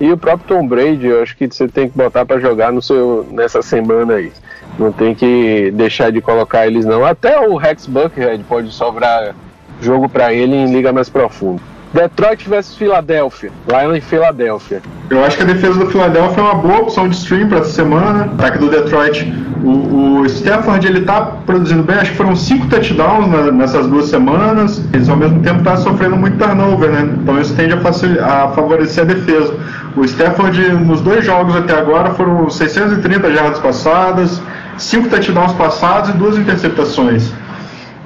[0.00, 2.82] E o próprio Tom Brady, eu acho que você tem que botar para jogar no
[2.82, 4.32] seu, nessa semana aí.
[4.78, 7.04] Não tem que deixar de colocar eles não.
[7.04, 9.34] Até o Rex Buckhead pode sobrar
[9.80, 11.60] jogo para ele em liga mais profunda.
[11.94, 14.82] Detroit versus Filadélfia, lá em Filadélfia.
[15.08, 17.70] Eu acho que a defesa do Filadélfia é uma boa opção de stream para essa
[17.70, 18.24] semana.
[18.24, 19.32] Ataque do Detroit,
[19.62, 24.06] o, o Stafford ele tá produzindo bem, acho que foram cinco touchdowns na, nessas duas
[24.06, 24.84] semanas.
[24.92, 27.08] Eles ao mesmo tempo tá sofrendo muito turnover, né?
[27.22, 29.54] Então isso tende a, a favorecer a defesa.
[29.96, 34.42] O Stafford nos dois jogos até agora foram 630 jardas passadas,
[34.78, 37.32] cinco touchdowns passados e duas interceptações.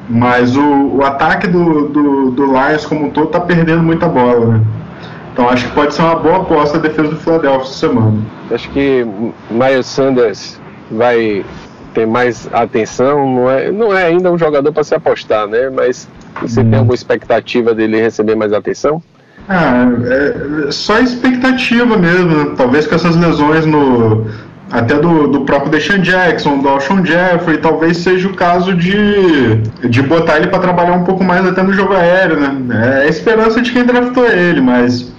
[0.09, 4.47] Mas o, o ataque do, do, do Lions como um todo está perdendo muita bola,
[4.47, 4.65] né?
[5.33, 8.19] Então acho que pode ser uma boa aposta a defesa do Philadelphia essa semana.
[8.51, 9.07] Acho que
[9.51, 11.45] Miles Sanders vai
[11.95, 15.71] ter mais atenção, não é, não é ainda um jogador para se apostar, né?
[15.71, 16.09] Mas
[16.41, 16.71] você hum.
[16.71, 19.03] tem alguma expectativa dele receber mais atenção?
[19.49, 22.27] Ah, é, é só expectativa mesmo.
[22.27, 22.55] Né?
[22.57, 24.27] Talvez com essas lesões no,
[24.71, 29.57] até do, do próprio Deshaun Jackson, do Alshon Jeffrey, talvez seja o caso de,
[29.89, 32.57] de botar ele para trabalhar um pouco mais até no jogo aéreo, né?
[32.71, 35.11] É a esperança de quem draftou ele, mas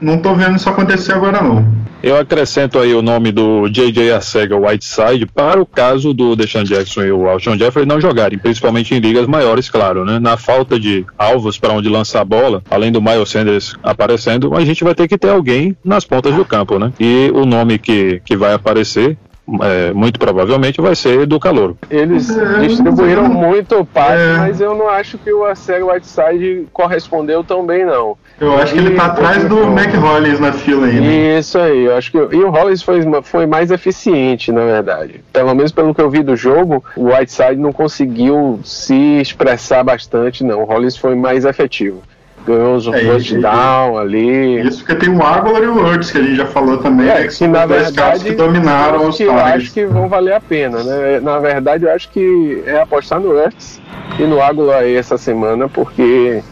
[0.00, 1.73] não tô vendo isso acontecer agora não.
[2.04, 4.12] Eu acrescento aí o nome do J.J.
[4.12, 8.94] Arcega Whiteside para o caso do Deshaun Jackson e o Alshon Jeffrey não jogarem, principalmente
[8.94, 10.18] em ligas maiores, claro, né?
[10.18, 14.62] Na falta de alvos para onde lançar a bola, além do Miles Sanders aparecendo, a
[14.66, 16.92] gente vai ter que ter alguém nas pontas do campo, né?
[17.00, 19.16] E o nome que, que vai aparecer
[19.62, 21.76] é, muito provavelmente vai ser do calor.
[21.90, 22.28] Eles
[22.60, 24.36] distribuíram muito o passe, é.
[24.38, 28.16] mas eu não acho que o Arcega Whiteside correspondeu tão bem, não.
[28.40, 31.38] Eu acho que ele tá atrás do Mac Hollins na fila ainda.
[31.38, 32.18] Isso aí, eu acho que.
[32.18, 35.22] E o Hollins foi, foi mais eficiente, na verdade.
[35.32, 40.42] Pelo menos pelo que eu vi do jogo, o Whiteside não conseguiu se expressar bastante,
[40.42, 40.62] não.
[40.62, 42.02] O Hollins foi mais efetivo.
[42.44, 44.60] ganhou os é, touchdown ali.
[44.66, 47.20] Isso porque tem o Aguilar e o Hurts, que a gente já falou também, é,
[47.20, 50.40] né, que, que na verdade que dominaram os que Eu acho que vão valer a
[50.40, 51.20] pena, né?
[51.20, 53.80] Na verdade, eu acho que é apostar no Hurts
[54.18, 56.42] e no Aguilar essa semana, porque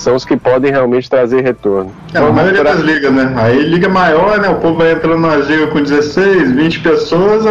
[0.00, 1.92] são os que podem realmente trazer retorno.
[2.14, 2.72] É, a maioria pra...
[2.72, 3.32] das ligas, né?
[3.36, 4.48] Aí liga maior, né?
[4.48, 7.44] O povo vai entrando na liga com 16, 20 pessoas,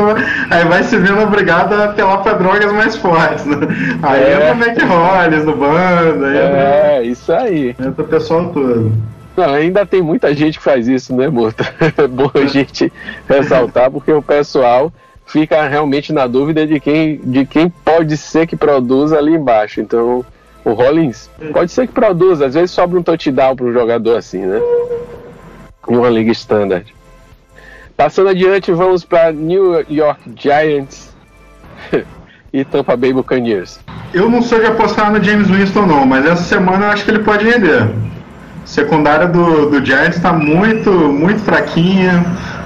[0.49, 3.57] aí vai se vendo obrigado a apelar para drogas mais fortes, né?
[4.01, 4.33] Aí é.
[4.33, 7.03] entra o McRolls no bando, aí É, entra...
[7.03, 7.75] isso aí.
[7.79, 8.91] Entra o pessoal todo.
[9.38, 11.63] Não, ainda tem muita gente que faz isso, né, Murta?
[11.97, 12.91] É bom a gente
[13.27, 14.91] ressaltar, porque o pessoal
[15.25, 19.79] fica realmente na dúvida de quem, de quem pode ser que produza ali embaixo.
[19.79, 20.25] Então,
[20.69, 24.45] o Rollins pode ser que produza, às vezes sobra um touchdown para um jogador assim,
[24.45, 24.60] né?
[25.88, 26.93] Em uma liga standard.
[27.97, 31.13] Passando adiante, vamos para New York Giants
[32.53, 33.79] e Tampa Bay Buccaneers.
[34.13, 37.12] Eu não sou de apostar no James Winston não, mas essa semana eu acho que
[37.12, 37.89] ele pode render.
[38.65, 42.23] secundária do, do Giants está muito, muito fraquinha,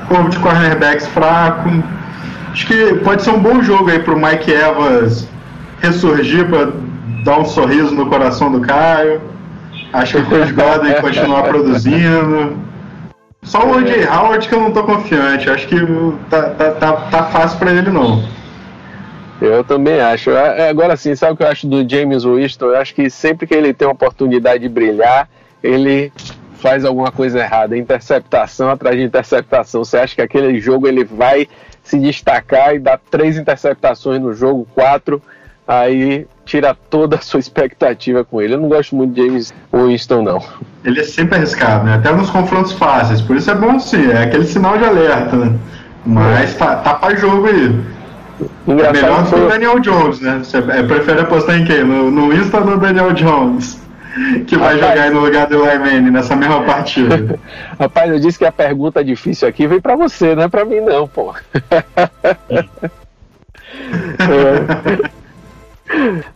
[0.08, 1.70] corpo de cornerbacks fraco.
[2.52, 5.28] Acho que pode ser um bom jogo aí para o Mike Evans
[5.82, 6.72] ressurgir para
[7.24, 9.22] dar um sorriso no coração do Caio.
[9.92, 12.58] Acho que o Chris Godwin continuar produzindo.
[13.44, 14.08] Só o O.J.
[14.08, 15.50] Howard que eu não tô confiante.
[15.50, 15.76] Acho que
[16.30, 18.24] tá, tá, tá, tá fácil para ele não.
[19.42, 20.32] Eu também acho.
[20.32, 22.68] É, agora sim, sabe o que eu acho do James Winston?
[22.68, 25.28] Eu acho que sempre que ele tem uma oportunidade de brilhar,
[25.62, 26.12] ele
[26.56, 27.78] faz alguma coisa errada.
[27.78, 29.84] Interceptação atrás de interceptação.
[29.84, 31.48] Você acha que aquele jogo ele vai
[31.84, 35.22] se destacar e dar três interceptações no jogo, quatro,
[35.68, 38.54] aí tira toda a sua expectativa com ele.
[38.56, 40.44] Eu não gosto muito de James Winston, não.
[40.84, 41.96] Ele é sempre arriscado, né?
[41.96, 43.22] Até nos confrontos fáceis.
[43.22, 45.58] Por isso é bom sim, é aquele sinal de alerta, né?
[46.06, 47.80] Mas tá, tá pra jogo aí.
[48.68, 50.40] Engraçado é melhor que o Daniel Jones, né?
[50.44, 51.84] Você é, prefere apostar em quem?
[51.84, 53.82] No, no Winston ou no Daniel Jones?
[54.46, 57.40] Que vai Rapaz, jogar aí no lugar do Lyman nessa mesma partida.
[57.80, 60.82] Rapaz, eu disse que a pergunta difícil aqui vem pra você, não é pra mim
[60.82, 61.34] não, pô.
[64.20, 65.23] é.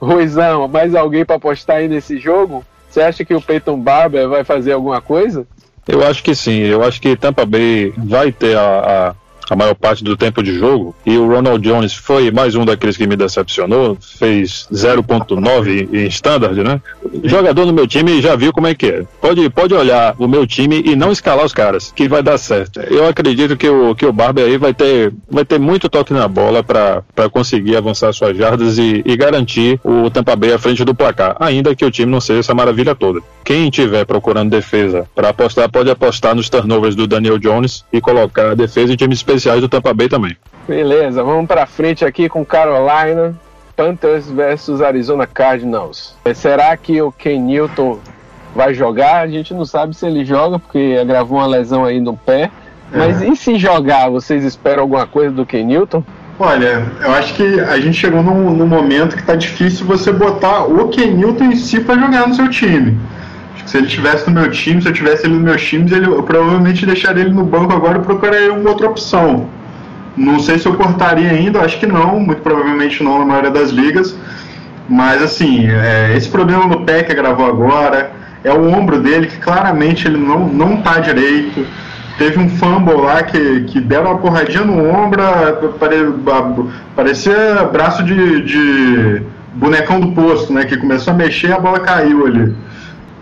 [0.02, 2.64] Ruizão, mais alguém para apostar aí nesse jogo?
[2.90, 5.46] Você acha que o Peyton Barber vai fazer alguma coisa?
[5.88, 6.60] Eu acho que sim.
[6.60, 9.16] Eu acho que Tampa Bay vai ter a, a
[9.54, 10.96] a maior parte do tempo de jogo.
[11.06, 16.64] E o Ronald Jones foi mais um daqueles que me decepcionou, fez 0.9 em standard,
[16.64, 16.82] né?
[17.24, 19.04] Jogador no meu time já viu como é que é.
[19.22, 22.80] Pode, pode olhar o meu time e não escalar os caras, que vai dar certo.
[22.82, 26.28] Eu acredito que o, que o Barber aí vai ter, vai ter muito toque na
[26.28, 30.96] bola para conseguir avançar suas jardas e, e garantir o Tampa Bay à frente do
[30.96, 33.22] placar, ainda que o time não seja essa maravilha toda.
[33.44, 38.52] Quem estiver procurando defesa para apostar, pode apostar nos turnovers do Daniel Jones e colocar
[38.52, 40.36] a defesa em time específico especiais do Tampa Bay também.
[40.68, 43.34] Beleza, vamos para frente aqui com Carolina
[43.76, 46.16] Panthers versus Arizona Cardinals.
[46.34, 48.00] Será que o Ken Newton
[48.56, 49.22] vai jogar?
[49.22, 52.50] A gente não sabe se ele joga porque gravou uma lesão aí no pé.
[52.92, 53.28] Mas é.
[53.28, 56.04] e se jogar, vocês esperam alguma coisa do Ken Newton?
[56.40, 60.66] Olha, eu acho que a gente chegou num, num momento que está difícil você botar
[60.66, 62.98] o Ken Newton em si para jogar no seu time.
[63.68, 66.24] Se ele tivesse no meu time, se eu tivesse ele no meus times, ele, eu
[66.24, 69.50] provavelmente deixaria ele no banco agora e procuraria uma outra opção.
[70.16, 73.72] Não sei se eu cortaria ainda, acho que não, muito provavelmente não na maioria das
[73.72, 74.18] ligas.
[74.88, 79.38] Mas assim, é, esse problema no pé que gravou agora, é o ombro dele que
[79.38, 81.68] claramente ele não, não tá direito.
[82.18, 85.22] Teve um fumble lá que, que deram uma porradinha no ombro,
[85.78, 85.98] pare,
[86.96, 89.22] parecia braço de, de
[89.54, 90.64] bonecão do posto, né?
[90.64, 92.56] Que começou a mexer e a bola caiu ali.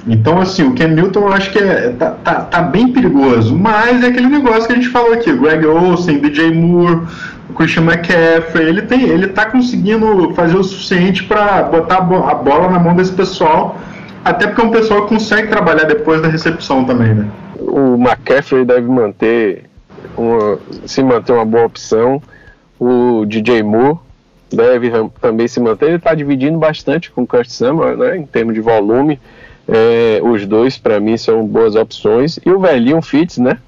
[0.08, 4.04] Então, assim, o Ken Newton eu acho que é, tá, tá, tá, bem perigoso, mas
[4.04, 7.02] é aquele negócio que a gente falou aqui, Greg Olsen, DJ Moore,
[7.56, 12.02] Christian McCaffrey, ele, tem, ele tá conseguindo fazer o suficiente para botar a
[12.36, 13.80] bola na mão desse pessoal,
[14.24, 17.28] até porque é um pessoal que consegue trabalhar depois da recepção também, né?
[17.58, 19.64] O McCaffrey deve manter,
[20.16, 22.22] uma, se manter uma boa opção,
[22.80, 23.98] o DJ Moore
[24.54, 28.54] deve também se manter, ele está dividindo bastante com o Kurt Samuel, né, em termos
[28.54, 29.20] de volume,
[29.68, 32.40] é, os dois, para mim, são boas opções.
[32.46, 33.60] E o velhinho Fitz, né?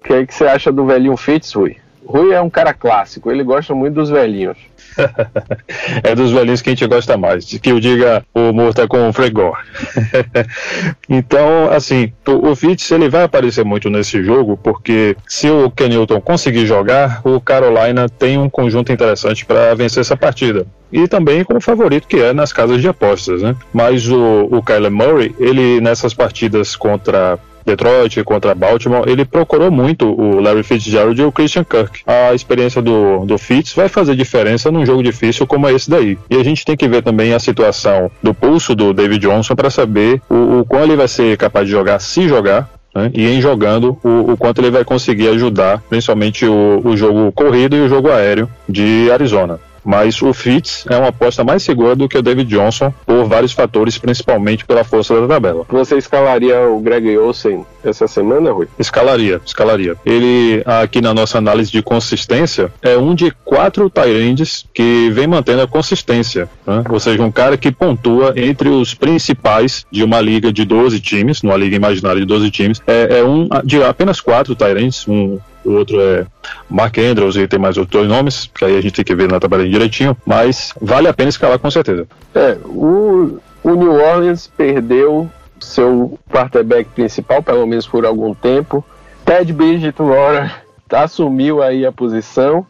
[0.00, 1.76] O que, é que você acha do velhinho Fitz, Rui?
[2.06, 4.58] Rui é um cara clássico, ele gosta muito dos velhinhos.
[6.02, 7.44] é dos velhinhos que a gente gosta mais.
[7.44, 9.56] Que eu diga o Murta com o Fregor.
[11.08, 16.66] então, assim, o Fitz ele vai aparecer muito nesse jogo, porque se o Kenilton conseguir
[16.66, 20.66] jogar, o Carolina tem um conjunto interessante para vencer essa partida.
[20.92, 23.56] E também como favorito que é nas casas de apostas, né?
[23.72, 30.08] Mas o, o Kyler Murray, ele nessas partidas contra Detroit, contra Baltimore, ele procurou muito
[30.08, 32.02] o Larry Fitzgerald e o Christian Kirk.
[32.06, 36.18] A experiência do, do Fitz vai fazer diferença num jogo difícil como esse daí.
[36.28, 39.70] E a gente tem que ver também a situação do pulso do David Johnson para
[39.70, 43.10] saber o, o quão ele vai ser capaz de jogar, se jogar, né?
[43.12, 47.76] e em jogando o, o, quanto ele vai conseguir ajudar, principalmente o, o jogo corrido
[47.76, 49.58] e o jogo aéreo de Arizona.
[49.84, 53.52] Mas o Fitz é uma aposta mais segura do que o David Johnson por vários
[53.52, 55.66] fatores, principalmente pela força da tabela.
[55.68, 58.66] Você escalaria o Greg Olsen essa semana, Rui?
[58.78, 59.96] Escalaria, escalaria.
[60.04, 65.62] Ele, aqui na nossa análise de consistência, é um de quatro Tyrands que vem mantendo
[65.62, 66.48] a consistência.
[66.66, 66.82] Né?
[66.88, 71.42] Ou seja, um cara que pontua entre os principais de uma liga de 12 times,
[71.42, 72.82] numa liga imaginária de 12 times.
[72.86, 76.26] É, é um de apenas quatro Tyrands, um o outro é
[76.68, 79.40] Mark Andrews e tem mais outros nomes, que aí a gente tem que ver na
[79.40, 82.06] tabela direitinho, mas vale a pena escalar com certeza.
[82.34, 88.84] É, o, o New Orleans perdeu seu quarterback principal, pelo menos por algum tempo.
[89.24, 90.62] Ted Bridgewater
[90.92, 92.66] assumiu aí a posição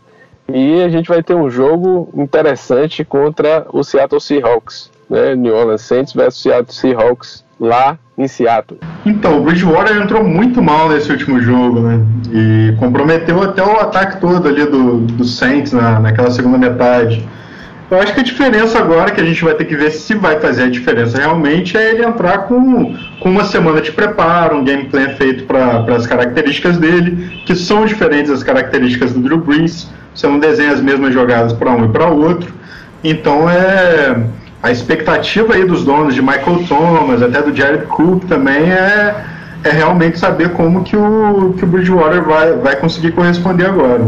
[0.49, 5.35] e a gente vai ter um jogo interessante contra o Seattle Seahawks, né?
[5.35, 8.79] New Orleans Saints versus Seattle Seahawks lá em Seattle.
[9.05, 12.01] Então, o Bridgewater entrou muito mal nesse último jogo, né?
[12.33, 17.27] E comprometeu até o ataque todo ali do, do Saints na, naquela segunda metade.
[17.91, 20.41] Eu acho que a diferença agora que a gente vai ter que ver se vai
[20.41, 24.87] fazer a diferença realmente é ele entrar com, com uma semana de preparo, um game
[24.87, 29.89] plan feito para as características dele, que são diferentes das características do Drew Brees.
[30.15, 32.55] Você não desenha as mesmas jogadas para um e para outro.
[33.03, 34.17] Então é
[34.65, 39.15] a expectativa aí dos donos de Michael Thomas, até do Jared Cook também é,
[39.63, 44.07] é realmente saber como que o, que o Bridgewater vai, vai conseguir corresponder agora.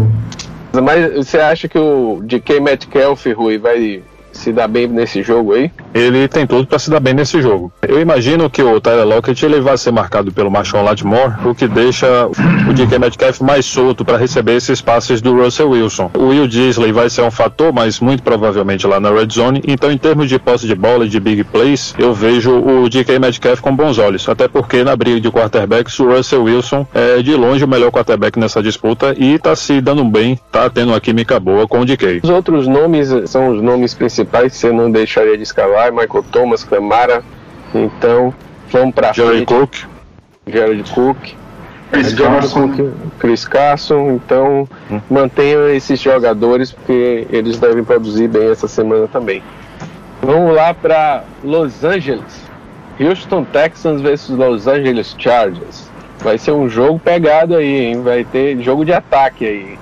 [0.73, 4.03] Mas você acha que o DK Metcalf, Rui, vai
[4.47, 5.71] se dar bem nesse jogo aí?
[5.93, 7.73] Ele tem tudo para se dar bem nesse jogo.
[7.83, 11.67] Eu imagino que o Tyler Lockett ele vai ser marcado pelo Marshawn Lattimore, o que
[11.67, 16.11] deixa o DK Metcalf mais solto para receber esses passes do Russell Wilson.
[16.15, 19.63] O Will Disley vai ser um fator, mas muito provavelmente lá na red zone.
[19.67, 23.19] Então, em termos de posse de bola e de big plays, eu vejo o DK
[23.19, 24.29] Metcalf com bons olhos.
[24.29, 28.39] Até porque na briga de quarterbacks, o Russell Wilson é de longe o melhor quarterback
[28.39, 32.21] nessa disputa e está se dando bem, está tendo uma química boa com o DK.
[32.23, 37.22] Os outros nomes são os nomes principais você não deixaria de escalar, Michael Thomas, Camara.
[37.74, 38.32] Então,
[38.70, 39.26] vamos para frente.
[39.26, 39.74] Jared Cook.
[40.47, 41.18] Jared Cook.
[41.91, 42.68] Chris Carson.
[42.68, 44.11] Cook, Chris Carson.
[44.12, 45.01] Então, Hum.
[45.11, 49.43] mantenham esses jogadores porque eles devem produzir bem essa semana também.
[50.22, 52.45] Vamos lá para Los Angeles.
[52.99, 55.91] Houston Texans versus Los Angeles Chargers.
[56.20, 58.03] Vai ser um jogo pegado aí, hein?
[58.03, 59.78] Vai ter jogo de ataque aí.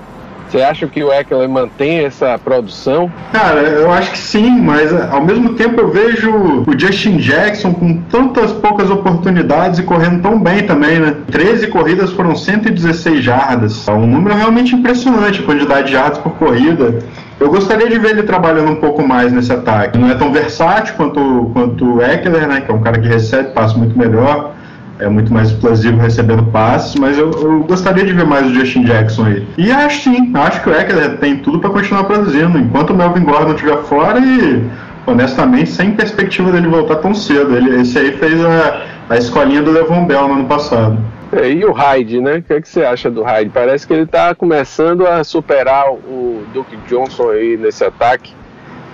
[0.54, 3.10] Você acha que o Eckler mantém essa produção?
[3.32, 8.00] Cara, eu acho que sim, mas ao mesmo tempo eu vejo o Justin Jackson com
[8.02, 11.16] tantas poucas oportunidades e correndo tão bem também, né?
[11.28, 13.88] 13 corridas foram 116 jardas.
[13.88, 17.00] É um número realmente impressionante, a quantidade de jardas por corrida.
[17.40, 19.98] Eu gostaria de ver ele trabalhando um pouco mais nesse ataque.
[19.98, 22.60] Não é tão versátil quanto, quanto o Eckler, né?
[22.60, 24.53] Que é um cara que recebe passe muito melhor
[24.98, 28.84] é muito mais explosivo recebendo passes, mas eu, eu, gostaria de ver mais o Justin
[28.84, 29.46] Jackson aí.
[29.58, 33.24] E acho sim, acho que o Eckler tem tudo para continuar produzindo, enquanto o Melvin
[33.24, 34.64] Gordon estiver fora e,
[35.06, 37.56] honestamente, sem perspectiva dele voltar tão cedo.
[37.56, 40.98] Ele, esse aí fez a, a escolinha do Levon Bell no ano passado.
[41.32, 42.36] É, e o Hyde, né?
[42.36, 43.50] O que, é que você acha do Hyde?
[43.52, 48.32] Parece que ele está começando a superar o Duke Johnson aí nesse ataque.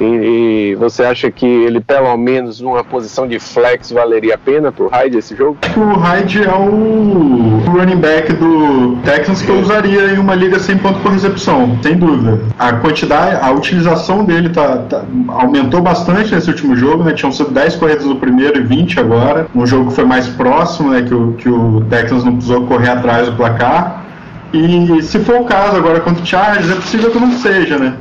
[0.00, 4.72] E, e, você acha que ele, pelo menos, numa posição de flex, valeria a pena
[4.72, 5.58] pro Hyde esse jogo?
[5.76, 10.78] O Hyde é o running back do Texans que eu usaria em uma liga sem
[10.78, 12.40] ponto por recepção, sem dúvida.
[12.58, 17.12] A quantidade, a utilização dele tá, tá aumentou bastante nesse último jogo, né?
[17.12, 19.46] Tinham sido 10 corridas no primeiro e 20 agora.
[19.54, 21.02] Um jogo que foi mais próximo, né?
[21.02, 24.04] Que o, que o Texans não precisou correr atrás do placar.
[24.52, 27.94] E se for o caso agora contra o Chargers, é possível que não seja, né?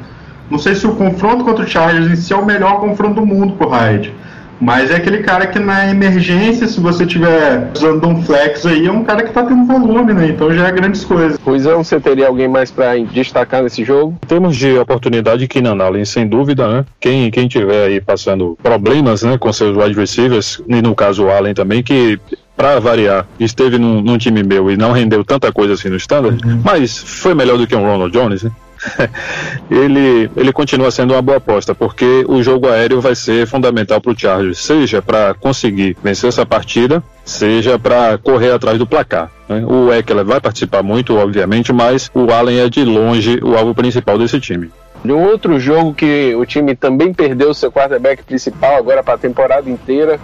[0.49, 3.25] Não sei se o confronto contra o Chargers em si é o melhor confronto do
[3.25, 4.13] mundo pro Hyde.
[4.61, 8.91] Mas é aquele cara que na emergência, se você tiver usando um flex aí, é
[8.91, 10.27] um cara que tá tendo volume, né?
[10.27, 11.39] Então já é grandes coisas.
[11.39, 14.17] Ruizão, você teria alguém mais para destacar nesse jogo?
[14.21, 16.85] Em termos de oportunidade, Keenan Allen, sem dúvida, né?
[16.99, 21.31] Quem, quem tiver aí passando problemas, né, com seus wide receivers, e no caso o
[21.31, 22.19] Allen também, que
[22.57, 26.45] para variar, esteve num, num, time meu e não rendeu tanta coisa assim no standard,
[26.45, 26.59] uhum.
[26.61, 28.51] mas foi melhor do que um Ronald Jones, né?
[29.69, 34.11] ele, ele continua sendo uma boa aposta, porque o jogo aéreo vai ser fundamental para
[34.11, 39.29] o Chargers, seja para conseguir vencer essa partida, seja para correr atrás do placar.
[39.47, 39.63] Né?
[39.65, 44.17] O Eckler vai participar muito, obviamente, mas o Allen é de longe o alvo principal
[44.17, 44.69] desse time.
[45.03, 49.17] De um outro jogo que o time também perdeu seu quarterback principal agora para a
[49.17, 50.19] temporada inteira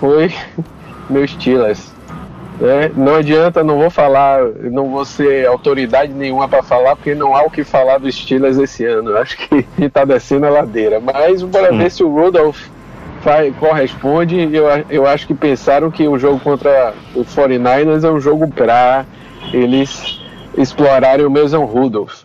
[0.00, 0.32] foi
[1.08, 1.97] meu Steelers.
[2.60, 2.90] Né?
[2.96, 7.42] Não adianta, não vou falar, não vou ser autoridade nenhuma para falar, porque não há
[7.42, 9.10] o que falar dos Steelers esse ano.
[9.10, 11.00] Eu acho que está descendo a ladeira.
[11.00, 12.60] Mas bora ver se o Rudolph
[13.58, 14.48] corresponde.
[14.52, 19.04] Eu, eu acho que pensaram que o jogo contra o 49ers é um jogo para
[19.52, 20.20] eles
[20.56, 22.22] explorarem o Mason Rudolph.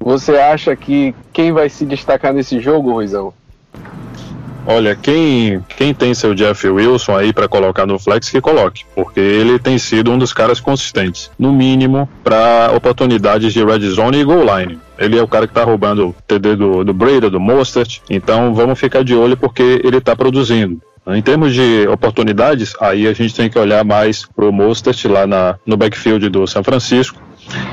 [0.00, 3.32] Você acha que quem vai se destacar nesse jogo, Ruizão?
[4.66, 9.20] Olha, quem, quem tem seu Jeff Wilson aí para colocar no flex, que coloque, porque
[9.20, 14.24] ele tem sido um dos caras consistentes, no mínimo, para oportunidades de red zone e
[14.24, 14.78] goal line.
[14.98, 18.54] Ele é o cara que está roubando o TD do, do Brady, do Mostert, então
[18.54, 20.80] vamos ficar de olho porque ele está produzindo.
[21.06, 25.56] Em termos de oportunidades, aí a gente tem que olhar mais pro Mostert lá na,
[25.66, 27.20] no backfield do São Francisco,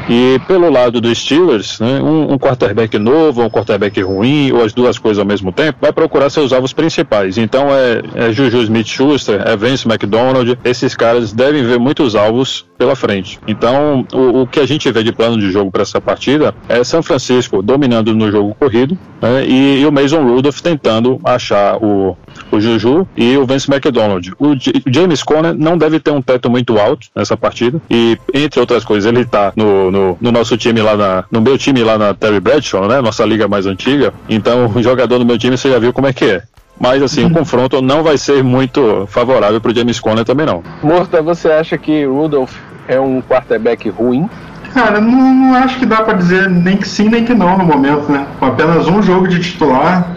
[0.10, 4.74] e pelo lado dos Steelers, né, um, um, quarterback novo, um quarterback ruim, ou as
[4.74, 7.38] duas coisas ao mesmo tempo, vai procurar seus alvos principais.
[7.38, 12.96] Então é, é Juju Smith-Schuster, é Vince McDonald, esses caras devem ver muitos alvos pela
[12.96, 13.40] frente.
[13.48, 16.84] Então o, o que a gente vê de plano de jogo para essa partida é
[16.84, 22.18] São Francisco dominando no jogo corrido né, e, e, o Mason Rudolph tentando achar o,
[22.52, 24.32] o Juju e o Vince McDonald.
[24.40, 24.56] O,
[24.88, 29.12] James Conner não deve ter um teto muito alto nessa partida e, entre outras coisas,
[29.12, 32.40] ele está no, no, no, nosso time lá na, no meu time lá na Terry
[32.40, 33.02] Bradshaw, né?
[33.02, 34.14] Nossa liga mais antiga.
[34.28, 36.44] Então, o jogador do meu time você já viu como é que é.
[36.80, 40.64] Mas assim, o confronto não vai ser muito favorável para o James Conner também não.
[40.82, 42.56] Morta, você acha que Rudolph
[42.88, 44.28] é um quarterback ruim?
[44.74, 47.66] Cara, não, não acho que dá para dizer nem que sim nem que não no
[47.66, 48.26] momento, né?
[48.40, 50.10] Com apenas um jogo de titular,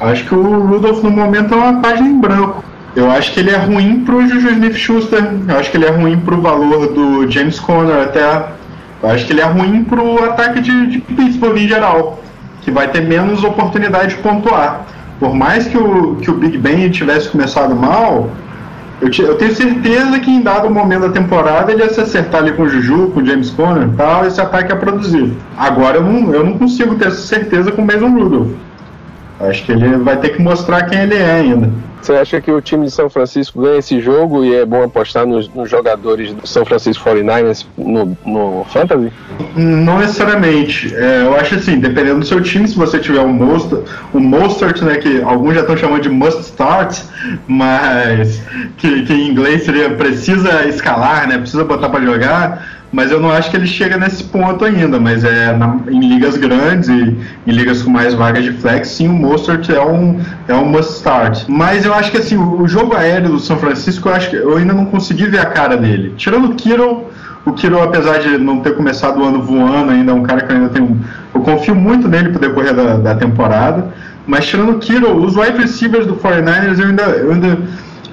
[0.00, 2.64] acho que o Rudolph no momento é uma página em branco.
[2.94, 6.18] Eu acho que ele é ruim pro Juju Smith-Schuster, eu acho que ele é ruim
[6.18, 8.22] pro valor do James Conner até
[9.02, 12.20] eu acho que ele é ruim pro ataque de, de Pittsburgh em geral,
[12.62, 14.86] que vai ter menos oportunidade de pontuar.
[15.18, 18.30] Por mais que o, que o Big Ben tivesse começado mal,
[19.00, 22.42] eu, te, eu, tenho certeza que em dado momento da temporada ele ia se acertar
[22.42, 25.34] ali com o Juju, com o James Conner e tal, esse ataque ia produzir.
[25.56, 28.52] Agora eu não, eu não consigo ter essa certeza com o Mason Rudolph.
[29.38, 31.70] Acho que ele vai ter que mostrar quem ele é ainda.
[32.06, 35.26] Você acha que o time de São Francisco ganha esse jogo e é bom apostar
[35.26, 39.12] nos, nos jogadores do São Francisco 49ers no, no Fantasy?
[39.56, 40.94] Não necessariamente.
[40.94, 43.82] É, eu acho assim, dependendo do seu time, se você tiver um Mostert,
[44.14, 46.96] um Mostert né, que alguns já estão chamando de must start,
[47.48, 48.40] mas
[48.76, 53.30] que, que em inglês seria precisa escalar, né, precisa botar para jogar, mas eu não
[53.30, 54.98] acho que ele chega nesse ponto ainda.
[54.98, 57.14] Mas é na, em ligas grandes e
[57.46, 60.18] em ligas com mais vagas de flex, sim, o Mostert é um,
[60.48, 61.44] é um must start.
[61.46, 64.56] Mas eu acho que assim, o, jogo aéreo do São Francisco, eu acho que eu
[64.56, 66.14] ainda não consegui ver a cara dele.
[66.16, 67.10] Tirando o Kittle,
[67.44, 70.50] o Kittle, apesar de não ter começado o ano voando ainda, é um cara que
[70.50, 70.98] eu ainda tenho.
[71.34, 73.92] Eu confio muito nele pro decorrer da, da temporada.
[74.26, 77.02] Mas tirando o Kittle, os wide receivers do 49ers eu ainda.
[77.02, 77.58] Eu ainda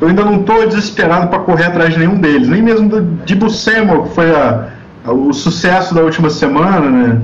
[0.01, 3.49] eu ainda não estou desesperado para correr atrás de nenhum deles, nem mesmo do Dibu
[3.49, 4.72] Samuel, que foi a,
[5.05, 7.21] o sucesso da última semana, né?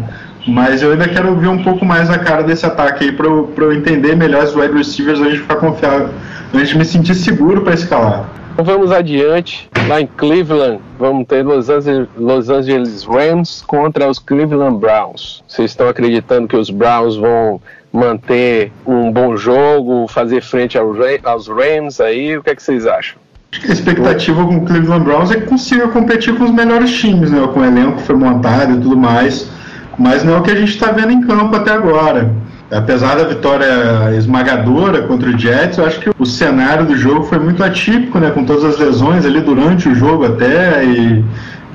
[0.47, 3.53] Mas eu ainda quero ver um pouco mais a cara desse ataque aí para eu,
[3.55, 6.09] eu entender melhor os wide receivers, a gente ficar confiável,
[6.53, 8.29] a gente me sentir seguro para escalar.
[8.53, 14.19] Então vamos adiante, lá em Cleveland, vamos ter Los Angeles, Los Angeles Rams contra os
[14.19, 15.43] Cleveland Browns.
[15.47, 17.61] Vocês estão acreditando que os Browns vão
[17.91, 22.37] manter um bom jogo, fazer frente aos Rams aí?
[22.37, 23.17] O que, é que vocês acham?
[23.51, 26.91] Acho que a expectativa com o Cleveland Browns é que consiga competir com os melhores
[26.91, 27.47] times, né?
[27.51, 29.49] Com o elenco que foi montado e tudo mais.
[29.97, 32.31] Mas não é o que a gente está vendo em campo até agora.
[32.71, 37.39] Apesar da vitória esmagadora contra o Jets, eu acho que o cenário do jogo foi
[37.39, 38.29] muito atípico, né?
[38.29, 40.85] Com todas as lesões ali durante o jogo até.
[40.85, 41.25] E,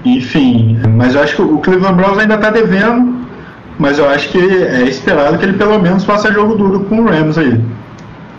[0.05, 3.25] enfim, mas eu acho que o Cleveland Browns ainda está devendo
[3.79, 7.05] mas eu acho que é esperado que ele pelo menos faça jogo duro com o
[7.05, 7.61] Rams aí.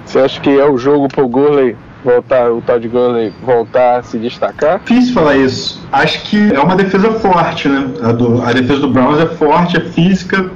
[0.05, 1.75] Você acha que é o jogo pro Gurley
[2.05, 4.79] voltar, o Todd Gurley voltar a se destacar?
[4.85, 5.81] Difícil falar isso.
[5.91, 7.87] Acho que é uma defesa forte, né?
[8.03, 10.49] A, do, a defesa do Browns é forte, é física.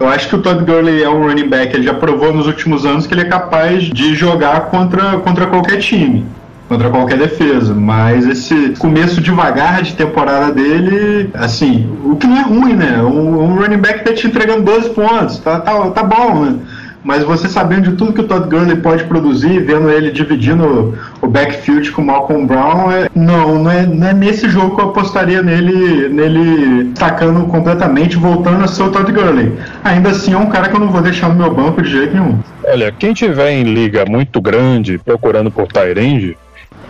[0.00, 2.86] Eu acho que o Todd Gurley é um running back, ele já provou nos últimos
[2.86, 6.24] anos que ele é capaz de jogar contra, contra qualquer time
[6.68, 7.74] contra qualquer defesa.
[7.74, 13.02] Mas esse começo devagar de temporada dele, assim, o que não é ruim, né?
[13.02, 16.58] Um, um running back tá te entregando 12 pontos, tá, tá, tá bom, né?
[17.04, 21.26] Mas você sabendo de tudo que o Todd Gurley pode produzir, vendo ele dividindo o
[21.26, 24.88] backfield com o Malcolm Brown, é, não, não é, não é nesse jogo que eu
[24.88, 29.52] apostaria nele, nele destacando completamente, voltando a ser o Todd Gurley.
[29.84, 32.14] Ainda assim, é um cara que eu não vou deixar no meu banco de jeito
[32.14, 32.38] nenhum.
[32.64, 36.36] Olha, quem tiver em liga muito grande procurando por Tyrande,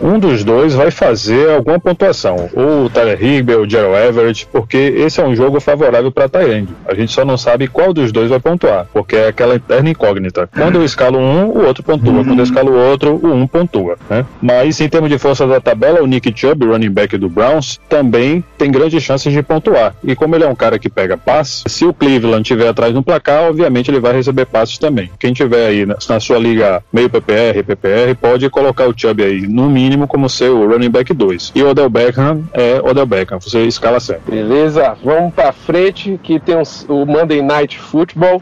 [0.01, 4.47] um dos dois vai fazer alguma pontuação, ou o Tyler Higby ou o Gerald Everett,
[4.51, 6.73] porque esse é um jogo favorável para Tyrande.
[6.87, 10.49] A gente só não sabe qual dos dois vai pontuar, porque é aquela eterna incógnita.
[10.53, 12.23] Quando eu escalo um, o outro pontua.
[12.23, 13.97] Quando eu escalo o outro, o um pontua.
[14.09, 14.25] Né?
[14.41, 18.43] Mas em termos de força da tabela, o Nick Chubb, running back do Browns, também
[18.57, 19.95] tem grandes chances de pontuar.
[20.03, 23.03] E como ele é um cara que pega passes, se o Cleveland tiver atrás no
[23.03, 25.09] placar, obviamente ele vai receber passes também.
[25.19, 29.41] Quem tiver aí na, na sua liga meio PPR, PPR, pode colocar o Chubb aí
[29.41, 31.53] no mínimo como seu running back 2.
[31.55, 34.35] E o Odell Beckham é Odell Beckham, você escala sempre.
[34.35, 36.55] Beleza, vamos pra frente que tem
[36.87, 38.41] o Monday Night Football.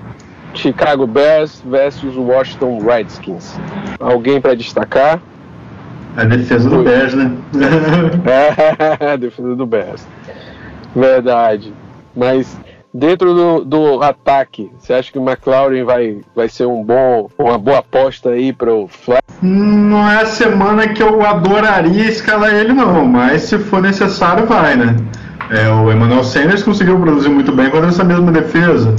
[0.54, 3.60] Chicago Bears versus Washington Redskins.
[4.00, 5.22] Alguém para destacar?
[6.16, 7.32] A defesa do Bears, né?
[9.14, 10.08] a defesa do Bears.
[10.96, 11.72] Verdade.
[12.16, 12.58] Mas
[12.98, 17.58] dentro do, do, ataque, você acha que o McLaurin vai, vai ser um bom, uma
[17.58, 19.20] boa aposta aí para o Fly?
[19.42, 24.76] Não é a semana que eu adoraria escalar ele, não, mas se for necessário, vai,
[24.76, 24.96] né?
[25.52, 28.96] É, o Emmanuel Sanders conseguiu produzir muito bem contra essa mesma defesa.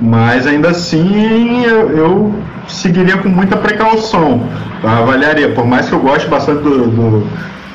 [0.00, 2.34] Mas ainda assim eu, eu
[2.66, 4.42] seguiria com muita precaução.
[4.82, 7.26] Avaliaria, por mais que eu goste bastante do, do,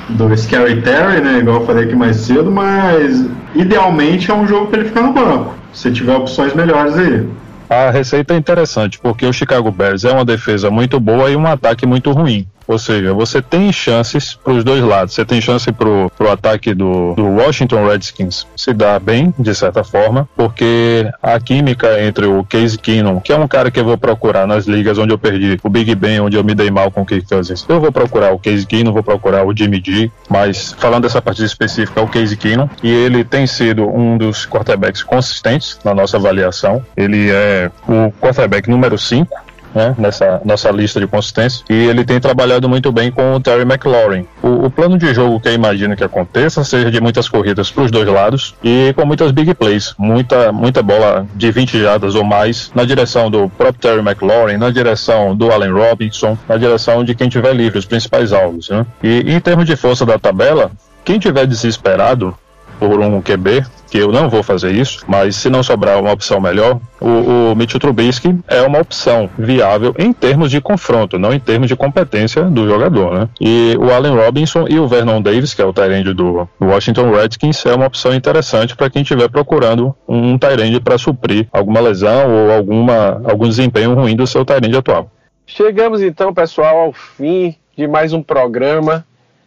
[0.09, 1.39] do Scary Terry, né?
[1.39, 3.25] Igual eu falei aqui mais cedo, mas
[3.55, 5.55] idealmente é um jogo para ele ficar no banco.
[5.73, 7.27] Se tiver opções melhores aí.
[7.69, 11.47] A receita é interessante, porque o Chicago Bears é uma defesa muito boa e um
[11.47, 12.45] ataque muito ruim.
[12.71, 15.13] Ou seja, você tem chances para os dois lados.
[15.13, 19.83] Você tem chance para o ataque do, do Washington Redskins se dar bem, de certa
[19.83, 23.97] forma, porque a química entre o Case Keenum, que é um cara que eu vou
[23.97, 27.01] procurar nas ligas onde eu perdi o Big Ben, onde eu me dei mal com
[27.01, 30.73] o Kirk Cousins, eu vou procurar o Case Keenum, vou procurar o Jimmy G, mas
[30.79, 35.03] falando dessa partida específica, é o Case Keenum, e ele tem sido um dos quarterbacks
[35.03, 36.81] consistentes na nossa avaliação.
[36.95, 41.63] Ele é o quarterback número 5 né, nessa nossa lista de consistência.
[41.69, 44.25] E ele tem trabalhado muito bem com o Terry McLaurin.
[44.41, 47.83] O, o plano de jogo que eu imagino que aconteça seja de muitas corridas para
[47.83, 52.23] os dois lados e com muitas big plays, muita, muita bola de 20 jardas ou
[52.23, 57.15] mais na direção do próprio Terry McLaurin, na direção do Allen Robinson, na direção de
[57.15, 58.69] quem tiver livre, os principais alvos.
[58.69, 58.85] Né?
[59.03, 60.71] E em termos de força da tabela,
[61.03, 62.35] quem tiver desesperado
[62.79, 66.39] por um QB, que eu não vou fazer isso, mas se não sobrar uma opção
[66.39, 71.39] melhor, o, o Mitchell Trubisky é uma opção viável em termos de confronto, não em
[71.39, 73.29] termos de competência do jogador, né?
[73.39, 77.65] E o Allen Robinson e o Vernon Davis, que é o Tyrande do Washington Redskins,
[77.65, 82.51] é uma opção interessante para quem estiver procurando um Tyrande para suprir alguma lesão ou
[82.51, 85.11] alguma, algum desempenho ruim do seu Tyrande atual.
[85.45, 89.05] Chegamos então, pessoal, ao fim de mais um programa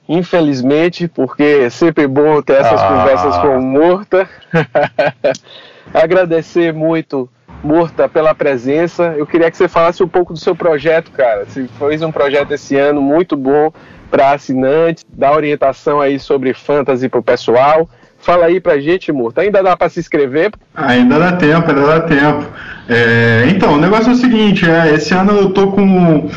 [0.09, 2.89] infelizmente, porque é sempre bom ter essas ah.
[2.89, 4.29] conversas com o Murta.
[5.93, 7.29] Agradecer muito,
[7.63, 9.15] Murta, pela presença.
[9.17, 11.45] Eu queria que você falasse um pouco do seu projeto, cara.
[11.45, 13.73] Você fez um projeto esse ano muito bom
[14.11, 17.89] para assinantes, dá orientação aí sobre fantasy para o pessoal.
[18.19, 19.43] Fala aí pra gente, Murta.
[19.43, 20.53] Ainda dá para se inscrever?
[20.75, 22.47] Ainda dá tempo, ainda dá tempo.
[22.89, 26.29] É, então, o negócio é o seguinte, é, esse ano eu tô com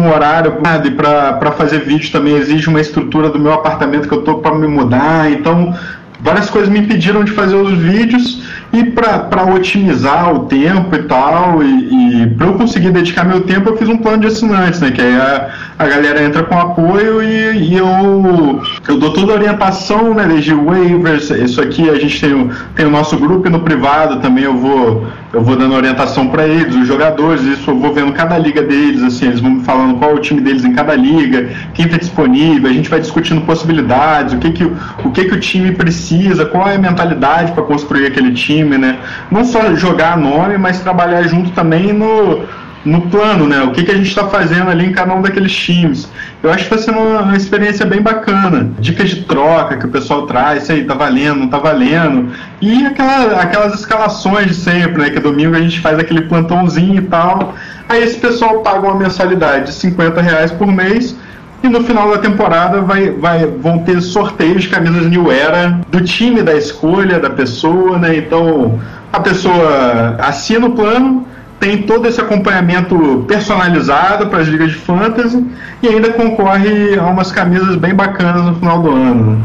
[0.00, 4.22] com horário e para fazer vídeo também exige uma estrutura do meu apartamento que eu
[4.22, 5.74] tô para me mudar, então
[6.20, 8.42] várias coisas me impediram de fazer os vídeos
[8.72, 13.70] e para otimizar o tempo e tal, e, e para eu conseguir dedicar meu tempo,
[13.70, 14.90] eu fiz um plano de assinantes, né?
[14.90, 15.48] Que aí a,
[15.78, 20.26] a galera entra com apoio e, e eu, eu dou toda a orientação, né?
[20.26, 24.44] Desde waivers, isso aqui a gente tem, tem o nosso grupo e no privado também
[24.44, 28.36] eu vou, eu vou dando orientação para eles, os jogadores, isso eu vou vendo cada
[28.36, 31.48] liga deles, assim, eles vão me falando qual é o time deles em cada liga,
[31.72, 35.40] quem está disponível, a gente vai discutindo possibilidades, o que que o, que que o
[35.40, 38.98] time precisa, qual é a mentalidade para construir aquele time time, né?
[39.30, 42.44] Não só jogar nome, mas trabalhar junto também no,
[42.84, 43.62] no plano, né?
[43.62, 46.08] O que, que a gente está fazendo ali em cada um daqueles times.
[46.42, 48.70] Eu acho que vai ser uma, uma, experiência bem bacana.
[48.78, 52.32] Dicas de troca que o pessoal traz, isso aí, tá valendo, não tá valendo.
[52.60, 55.10] E aquela, aquelas escalações de sempre, né?
[55.10, 57.54] Que domingo a gente faz aquele plantãozinho e tal.
[57.88, 61.14] Aí esse pessoal paga uma mensalidade de 50 reais por mês
[61.62, 66.00] e no final da temporada vai, vai, vão ter sorteios de camisas New Era do
[66.02, 68.16] time da escolha da pessoa, né?
[68.16, 68.78] Então
[69.12, 71.26] a pessoa assina o plano,
[71.58, 75.44] tem todo esse acompanhamento personalizado para as ligas de fantasy
[75.82, 79.42] e ainda concorre a umas camisas bem bacanas no final do ano.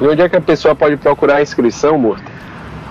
[0.00, 2.31] E onde é que a pessoa pode procurar a inscrição, Morto?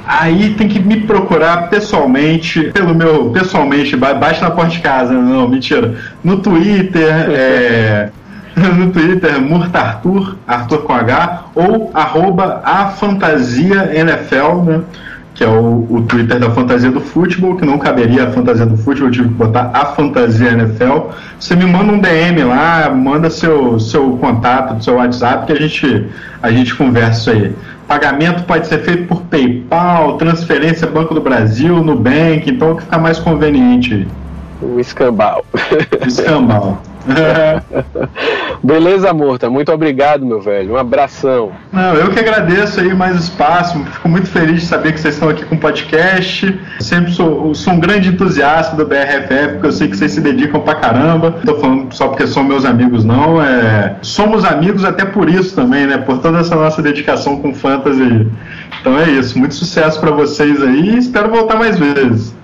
[0.05, 3.31] Aí tem que me procurar pessoalmente, pelo meu.
[3.31, 5.95] Pessoalmente, baixa na porta de casa, não, mentira.
[6.23, 8.09] No Twitter, é,
[8.55, 14.81] no Twitter, Murtartur, Arthur com H, ou arroba a Fantasia NFL, né?
[15.33, 18.77] que é o, o Twitter da Fantasia do Futebol, que não caberia a Fantasia do
[18.77, 21.09] Futebol, eu tive que botar a Fantasia NFL.
[21.39, 26.07] Você me manda um DM lá, manda seu, seu contato, seu WhatsApp, que a gente,
[26.41, 27.55] a gente conversa aí.
[27.91, 32.97] Pagamento pode ser feito por PayPal, transferência Banco do Brasil, Nubank, então o que fica
[32.97, 34.07] mais conveniente.
[34.61, 35.43] O escambau.
[36.07, 36.81] Escambau.
[38.63, 39.49] Beleza, Morta.
[39.49, 40.73] Muito obrigado, meu velho.
[40.73, 41.51] Um abração.
[41.71, 43.83] Não, eu que agradeço aí mais espaço.
[43.85, 46.59] Fico muito feliz de saber que vocês estão aqui com o podcast.
[46.79, 50.61] Sempre sou, sou um grande entusiasta do BRFF, porque eu sei que vocês se dedicam
[50.61, 51.35] pra caramba.
[51.45, 53.41] Tô falando só porque são meus amigos, não.
[53.41, 53.95] É...
[54.01, 55.97] Somos amigos até por isso também, né?
[55.97, 58.27] Por toda essa nossa dedicação com fantasy.
[58.79, 59.37] Então é isso.
[59.37, 62.40] Muito sucesso para vocês aí espero voltar mais vezes.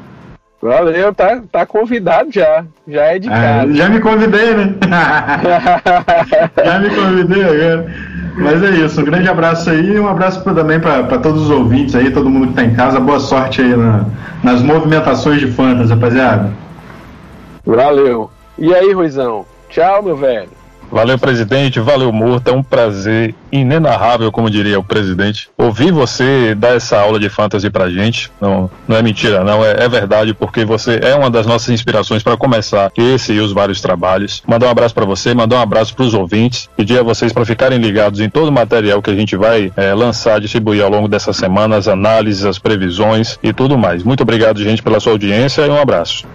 [0.62, 2.66] Valeu, tá, tá convidado já.
[2.88, 3.74] Já é de ah, casa.
[3.74, 4.76] já me convidei, né?
[6.66, 7.94] já me convidei agora.
[8.38, 11.96] Mas é isso, um grande abraço aí e um abraço também para todos os ouvintes
[11.96, 13.00] aí, todo mundo que tá em casa.
[13.00, 14.06] Boa sorte aí na,
[14.44, 16.52] nas movimentações de fantas, rapaziada.
[17.66, 18.30] Valeu.
[18.58, 19.46] E aí, Ruizão?
[19.70, 20.57] Tchau, meu velho.
[20.92, 21.80] Valeu, presidente.
[21.80, 22.52] Valeu, Murta.
[22.52, 25.50] É um prazer inenarrável, como diria o presidente.
[25.58, 28.32] Ouvir você dar essa aula de fantasy pra gente.
[28.40, 29.64] Não, não é mentira, não.
[29.64, 33.52] É, é verdade, porque você é uma das nossas inspirações para começar esse e os
[33.52, 34.44] vários trabalhos.
[34.48, 36.70] Mandar um abraço para você, mandar um abraço para os ouvintes.
[36.76, 39.94] Pedir a vocês para ficarem ligados em todo o material que a gente vai é,
[39.94, 44.04] lançar, distribuir ao longo dessa semana, as análises, as previsões e tudo mais.
[44.04, 46.26] Muito obrigado, gente, pela sua audiência e um abraço.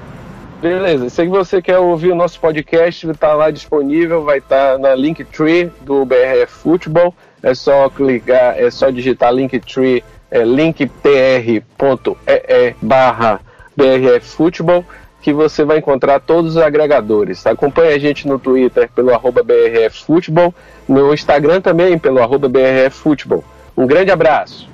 [0.63, 4.95] Beleza, se você quer ouvir o nosso podcast, está lá disponível, vai estar tá na
[4.95, 7.13] Linktree do BRF Futebol.
[7.43, 11.65] É só clicar, é só digitar Linktree, é linktr.ee
[12.81, 13.41] barra
[13.77, 14.85] BRF Futebol,
[15.21, 17.45] que você vai encontrar todos os agregadores.
[17.45, 20.55] Acompanhe a gente no Twitter pelo arroba BRF Futebol,
[20.89, 23.43] no Instagram também pelo arroba BRF Futebol.
[23.77, 24.72] Um grande abraço!